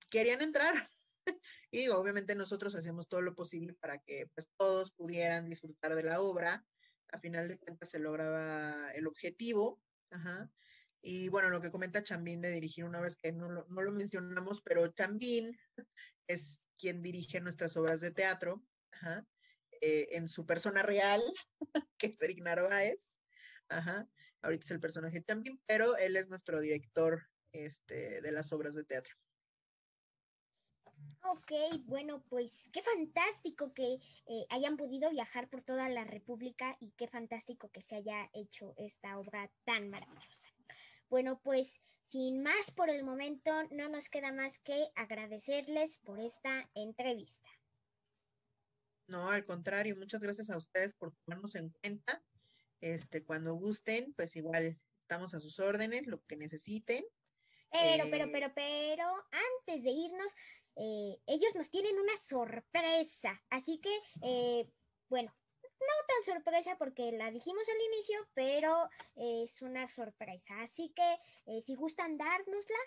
querían 0.09 0.41
entrar. 0.41 0.73
Y 1.71 1.87
obviamente 1.89 2.35
nosotros 2.35 2.75
hacemos 2.75 3.07
todo 3.07 3.21
lo 3.21 3.33
posible 3.33 3.73
para 3.75 3.97
que 3.99 4.27
pues 4.35 4.49
todos 4.57 4.91
pudieran 4.91 5.49
disfrutar 5.49 5.95
de 5.95 6.03
la 6.03 6.21
obra. 6.21 6.65
A 7.13 7.19
final 7.19 7.47
de 7.47 7.57
cuentas 7.57 7.89
se 7.89 7.99
lograba 7.99 8.91
el 8.91 9.07
objetivo. 9.07 9.81
Y 11.01 11.29
bueno, 11.29 11.49
lo 11.49 11.61
que 11.61 11.71
comenta 11.71 12.03
Chambín 12.03 12.41
de 12.41 12.51
dirigir 12.51 12.85
una 12.85 13.05
es 13.05 13.15
que 13.15 13.31
no 13.31 13.49
lo, 13.49 13.65
no 13.69 13.81
lo 13.81 13.91
mencionamos, 13.91 14.61
pero 14.61 14.87
Chambín 14.87 15.57
es 16.27 16.69
quien 16.77 17.01
dirige 17.01 17.39
nuestras 17.39 17.77
obras 17.77 18.01
de 18.01 18.11
teatro, 18.11 18.65
eh, 19.81 20.07
en 20.11 20.27
su 20.27 20.45
persona 20.45 20.81
real, 20.81 21.21
que 21.97 22.07
es 22.07 22.21
Eric 22.21 22.41
Narváez. 22.41 23.19
Ahorita 24.41 24.65
es 24.65 24.71
el 24.71 24.79
personaje 24.79 25.19
de 25.19 25.25
Chambín, 25.25 25.61
pero 25.65 25.95
él 25.97 26.15
es 26.15 26.29
nuestro 26.29 26.59
director 26.59 27.21
este, 27.53 28.21
de 28.21 28.31
las 28.31 28.51
obras 28.53 28.75
de 28.75 28.83
teatro. 28.83 29.15
Ok, 31.21 31.51
bueno, 31.85 32.23
pues 32.29 32.69
qué 32.71 32.81
fantástico 32.81 33.73
que 33.73 33.99
eh, 34.27 34.45
hayan 34.49 34.77
podido 34.77 35.09
viajar 35.09 35.49
por 35.49 35.63
toda 35.63 35.89
la 35.89 36.03
República 36.03 36.77
y 36.79 36.91
qué 36.91 37.07
fantástico 37.07 37.69
que 37.71 37.81
se 37.81 37.95
haya 37.95 38.29
hecho 38.33 38.73
esta 38.77 39.17
obra 39.17 39.51
tan 39.63 39.89
maravillosa. 39.89 40.49
Bueno, 41.09 41.39
pues 41.41 41.81
sin 42.01 42.43
más 42.43 42.69
por 42.71 42.89
el 42.89 43.03
momento, 43.03 43.51
no 43.71 43.89
nos 43.89 44.09
queda 44.09 44.31
más 44.31 44.59
que 44.59 44.89
agradecerles 44.95 45.97
por 45.99 46.19
esta 46.19 46.69
entrevista. 46.75 47.49
No, 49.07 49.29
al 49.29 49.45
contrario, 49.45 49.95
muchas 49.95 50.21
gracias 50.21 50.49
a 50.49 50.57
ustedes 50.57 50.93
por 50.93 51.13
tomarnos 51.13 51.55
en 51.55 51.69
cuenta. 51.69 52.23
Este, 52.81 53.23
cuando 53.23 53.53
gusten, 53.55 54.13
pues 54.13 54.35
igual 54.35 54.79
estamos 55.01 55.33
a 55.33 55.39
sus 55.39 55.59
órdenes, 55.59 56.07
lo 56.07 56.21
que 56.25 56.35
necesiten. 56.35 57.03
Pero, 57.71 58.05
pero, 58.11 58.25
Eh, 58.25 58.29
pero, 58.31 58.53
pero, 58.53 59.07
antes 59.31 59.83
de 59.83 59.91
irnos, 59.91 60.35
eh, 60.75 61.17
ellos 61.27 61.55
nos 61.55 61.69
tienen 61.69 61.97
una 61.99 62.15
sorpresa. 62.17 63.41
Así 63.49 63.79
que, 63.79 63.95
eh, 64.21 64.69
bueno, 65.09 65.35
no 65.63 66.05
tan 66.07 66.35
sorpresa 66.35 66.77
porque 66.77 67.11
la 67.11 67.31
dijimos 67.31 67.67
al 67.69 67.93
inicio, 67.93 68.27
pero 68.33 68.89
es 69.15 69.61
una 69.61 69.87
sorpresa. 69.87 70.61
Así 70.61 70.93
que, 70.95 71.17
eh, 71.45 71.61
si 71.61 71.75
gustan 71.75 72.17
dárnosla, 72.17 72.77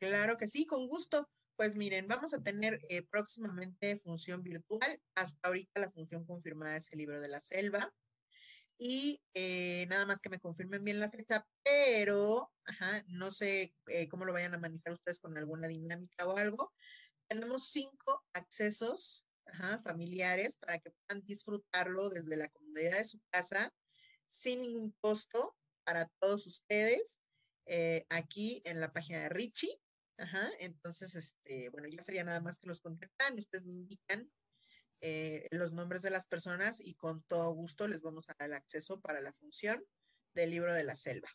Claro 0.00 0.38
que 0.38 0.48
sí, 0.48 0.64
con 0.64 0.88
gusto. 0.88 1.28
Pues 1.56 1.76
miren, 1.76 2.08
vamos 2.08 2.32
a 2.32 2.42
tener 2.42 2.80
eh, 2.88 3.02
próximamente 3.02 3.98
función 3.98 4.42
virtual. 4.42 4.98
Hasta 5.14 5.46
ahorita 5.46 5.78
la 5.78 5.90
función 5.90 6.24
confirmada 6.24 6.78
es 6.78 6.90
el 6.90 7.00
libro 7.00 7.20
de 7.20 7.28
la 7.28 7.42
selva. 7.42 7.92
Y 8.82 9.20
eh, 9.34 9.84
nada 9.90 10.06
más 10.06 10.22
que 10.22 10.30
me 10.30 10.40
confirmen 10.40 10.82
bien 10.82 11.00
la 11.00 11.10
fecha, 11.10 11.46
pero 11.62 12.50
no 13.08 13.30
sé 13.30 13.74
eh, 13.88 14.08
cómo 14.08 14.24
lo 14.24 14.32
vayan 14.32 14.54
a 14.54 14.58
manejar 14.58 14.94
ustedes 14.94 15.20
con 15.20 15.36
alguna 15.36 15.68
dinámica 15.68 16.26
o 16.26 16.38
algo. 16.38 16.72
Tenemos 17.28 17.68
cinco 17.68 18.24
accesos 18.32 19.26
ajá, 19.44 19.78
familiares 19.80 20.56
para 20.56 20.78
que 20.78 20.92
puedan 20.92 21.22
disfrutarlo 21.26 22.08
desde 22.08 22.38
la 22.38 22.48
comodidad 22.48 22.96
de 22.96 23.04
su 23.04 23.20
casa 23.30 23.70
sin 24.24 24.62
ningún 24.62 24.96
costo 25.02 25.54
para 25.84 26.10
todos 26.18 26.46
ustedes 26.46 27.20
eh, 27.66 28.06
aquí 28.08 28.62
en 28.64 28.80
la 28.80 28.94
página 28.94 29.18
de 29.24 29.28
Richie. 29.28 29.78
Ajá, 30.16 30.50
entonces, 30.58 31.14
este, 31.16 31.68
bueno, 31.68 31.86
ya 31.88 32.02
sería 32.02 32.24
nada 32.24 32.40
más 32.40 32.58
que 32.58 32.68
los 32.68 32.80
contactan 32.80 33.38
ustedes 33.38 33.66
me 33.66 33.74
indican 33.74 34.30
eh, 35.00 35.46
los 35.50 35.72
nombres 35.72 36.02
de 36.02 36.10
las 36.10 36.26
personas 36.26 36.80
y 36.80 36.94
con 36.94 37.22
todo 37.24 37.52
gusto 37.52 37.88
les 37.88 38.02
vamos 38.02 38.28
a 38.28 38.34
dar 38.38 38.48
el 38.48 38.54
acceso 38.54 39.00
para 39.00 39.20
la 39.20 39.32
función 39.32 39.84
del 40.34 40.50
libro 40.50 40.72
de 40.74 40.84
la 40.84 40.96
selva. 40.96 41.28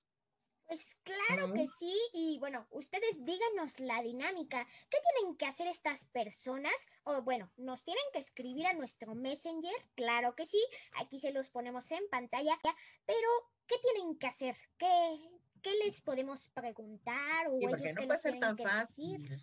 Pues 0.68 0.98
claro 1.04 1.54
que 1.54 1.68
sí, 1.68 1.96
y 2.12 2.40
bueno, 2.40 2.68
ustedes 2.72 3.24
díganos 3.24 3.80
la 3.80 4.02
dinámica. 4.02 4.66
¿Qué 4.90 4.98
tienen 5.14 5.38
que 5.38 5.46
hacer 5.46 5.68
estas 5.68 6.06
personas? 6.06 6.74
O 7.04 7.22
bueno, 7.22 7.52
nos 7.56 7.84
tienen 7.84 8.04
que 8.12 8.18
escribir 8.18 8.66
a 8.66 8.74
nuestro 8.74 9.14
Messenger, 9.14 9.76
claro 9.96 10.36
que 10.36 10.48
sí, 10.48 10.60
aquí 10.94 11.20
se 11.20 11.32
los 11.32 11.52
ponemos 11.52 11.92
en 11.92 12.08
pantalla, 12.10 12.58
pero 13.06 13.28
¿qué 13.68 13.76
tienen 13.78 14.18
que 14.18 14.26
hacer? 14.26 14.58
¿Qué, 14.80 15.20
qué 15.62 15.72
les 15.84 16.02
podemos 16.02 16.50
preguntar? 16.50 17.48
O 17.52 17.60
Sí, 17.60 17.66
ellos 17.66 17.96
no 18.08 18.18
ser 18.18 18.32
tienen 18.32 18.40
tan 18.42 18.56
que 18.56 18.64
fácil. 18.64 19.22
decir? 19.22 19.40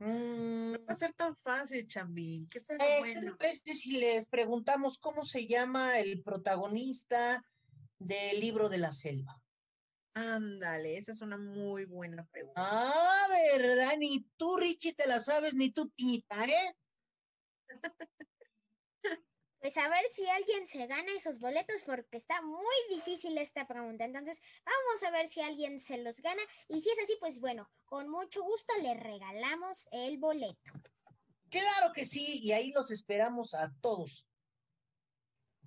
Mm, 0.00 0.72
No 0.72 0.84
puede 0.84 0.98
ser 0.98 1.12
tan 1.12 1.36
fácil, 1.36 1.86
Chambín. 1.86 2.48
¿Qué 2.48 2.58
será 2.58 2.84
eh, 2.84 3.02
¿qué 3.04 3.12
te 3.14 3.20
bueno? 3.20 3.36
si 3.74 3.98
les 4.00 4.26
preguntamos 4.26 4.98
cómo 4.98 5.24
se 5.24 5.46
llama 5.46 5.98
el 5.98 6.22
protagonista 6.22 7.44
del 7.98 8.40
libro 8.40 8.70
de 8.70 8.78
la 8.78 8.90
selva? 8.90 9.42
Ándale, 10.14 10.96
esa 10.96 11.12
es 11.12 11.20
una 11.20 11.36
muy 11.36 11.84
buena 11.84 12.26
pregunta. 12.26 12.60
Ah, 12.60 13.26
¿verdad? 13.58 13.92
Ni 13.98 14.26
tú, 14.36 14.56
Richie, 14.56 14.94
te 14.94 15.06
la 15.06 15.20
sabes, 15.20 15.54
ni 15.54 15.70
tú, 15.70 15.90
Piñita, 15.90 16.46
¿eh? 16.46 16.76
Pues 19.60 19.76
a 19.76 19.88
ver 19.90 20.04
si 20.12 20.26
alguien 20.26 20.66
se 20.66 20.86
gana 20.86 21.12
esos 21.14 21.38
boletos 21.38 21.84
porque 21.84 22.16
está 22.16 22.40
muy 22.40 22.74
difícil 22.88 23.36
esta 23.36 23.66
pregunta. 23.66 24.04
Entonces, 24.04 24.40
vamos 24.64 25.02
a 25.04 25.10
ver 25.10 25.26
si 25.26 25.42
alguien 25.42 25.78
se 25.78 25.98
los 25.98 26.20
gana. 26.20 26.42
Y 26.68 26.80
si 26.80 26.88
es 26.88 26.98
así, 27.02 27.14
pues 27.20 27.40
bueno, 27.40 27.68
con 27.84 28.08
mucho 28.08 28.42
gusto 28.42 28.72
le 28.82 28.94
regalamos 28.94 29.86
el 29.92 30.16
boleto. 30.18 30.72
Claro 31.50 31.92
que 31.94 32.06
sí, 32.06 32.40
y 32.42 32.52
ahí 32.52 32.70
los 32.72 32.90
esperamos 32.90 33.52
a 33.52 33.70
todos. 33.82 34.26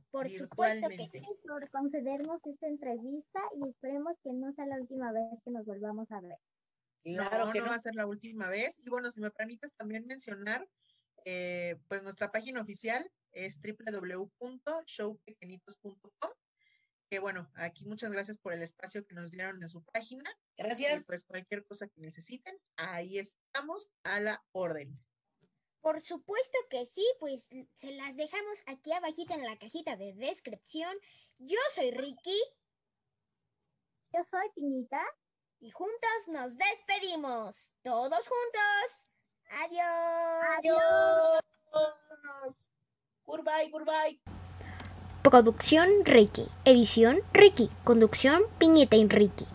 Por 0.09 0.27
supuesto 0.27 0.89
que 0.89 1.07
sí. 1.07 1.21
Por 1.47 1.69
concedernos 1.69 2.41
esta 2.45 2.67
entrevista 2.67 3.41
y 3.55 3.69
esperemos 3.69 4.15
que 4.23 4.33
no 4.33 4.53
sea 4.53 4.65
la 4.65 4.77
última 4.77 5.11
vez 5.11 5.23
que 5.43 5.51
nos 5.51 5.65
volvamos 5.65 6.11
a 6.11 6.19
ver. 6.19 6.37
Claro 7.03 7.45
no, 7.45 7.51
que 7.51 7.59
no 7.59 7.65
no. 7.65 7.71
va 7.71 7.77
a 7.77 7.81
ser 7.81 7.93
la 7.93 8.07
última 8.07 8.49
vez. 8.49 8.79
Y 8.79 8.89
bueno, 8.89 9.11
si 9.11 9.19
me 9.19 9.29
permites 9.29 9.73
también 9.75 10.07
mencionar, 10.07 10.67
eh, 11.25 11.77
pues 11.87 12.01
nuestra 12.01 12.31
página 12.31 12.61
oficial 12.61 13.11
es 13.33 13.59
www.showpequeñitos.com. 13.61 16.31
Que 17.09 17.19
bueno, 17.19 17.51
aquí 17.55 17.85
muchas 17.85 18.11
gracias 18.11 18.37
por 18.39 18.53
el 18.53 18.63
espacio 18.63 19.05
que 19.05 19.13
nos 19.13 19.29
dieron 19.31 19.61
en 19.61 19.69
su 19.69 19.83
página. 19.83 20.23
Y 20.57 20.63
Gracias. 20.63 21.05
pues 21.05 21.25
cualquier 21.25 21.63
cosa 21.65 21.87
que 21.87 22.01
necesiten, 22.01 22.59
ahí 22.77 23.19
estamos 23.19 23.91
a 24.03 24.19
la 24.19 24.43
orden. 24.51 24.99
Por 25.81 26.01
supuesto 26.01 26.57
que 26.69 26.85
sí, 26.85 27.05
pues 27.19 27.49
se 27.73 27.91
las 27.91 28.15
dejamos 28.15 28.63
aquí 28.67 28.93
abajito 28.93 29.33
en 29.33 29.43
la 29.43 29.57
cajita 29.59 29.97
de 29.97 30.13
descripción. 30.13 30.95
Yo 31.37 31.59
soy 31.73 31.91
Ricky 31.91 32.39
Yo 34.13 34.23
soy 34.29 34.49
Piñita. 34.55 35.03
y 35.59 35.69
juntos 35.71 36.27
nos 36.29 36.57
despedimos. 36.57 37.73
Todos 37.83 38.27
juntos. 38.27 39.07
Adiós. 39.49 40.45
Adiós. 40.57 41.43
Goodbye, 43.25 43.69
goodbye. 43.71 44.19
Producción 45.23 45.89
Ricky. 46.03 46.47
Edición 46.65 47.21
Ricky. 47.31 47.69
Conducción 47.85 48.43
Piñeta 48.57 48.97
y 48.97 49.07
Ricky. 49.07 49.45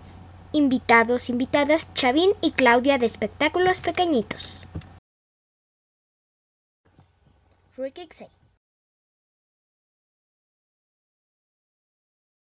Invitados, 0.53 1.29
invitadas 1.29 1.93
Chavín 1.93 2.31
y 2.41 2.53
Claudia 2.53 2.97
de 2.97 3.05
Espectáculos 3.05 3.81
Pequeñitos. 3.81 4.63
Ricky. 7.77 8.09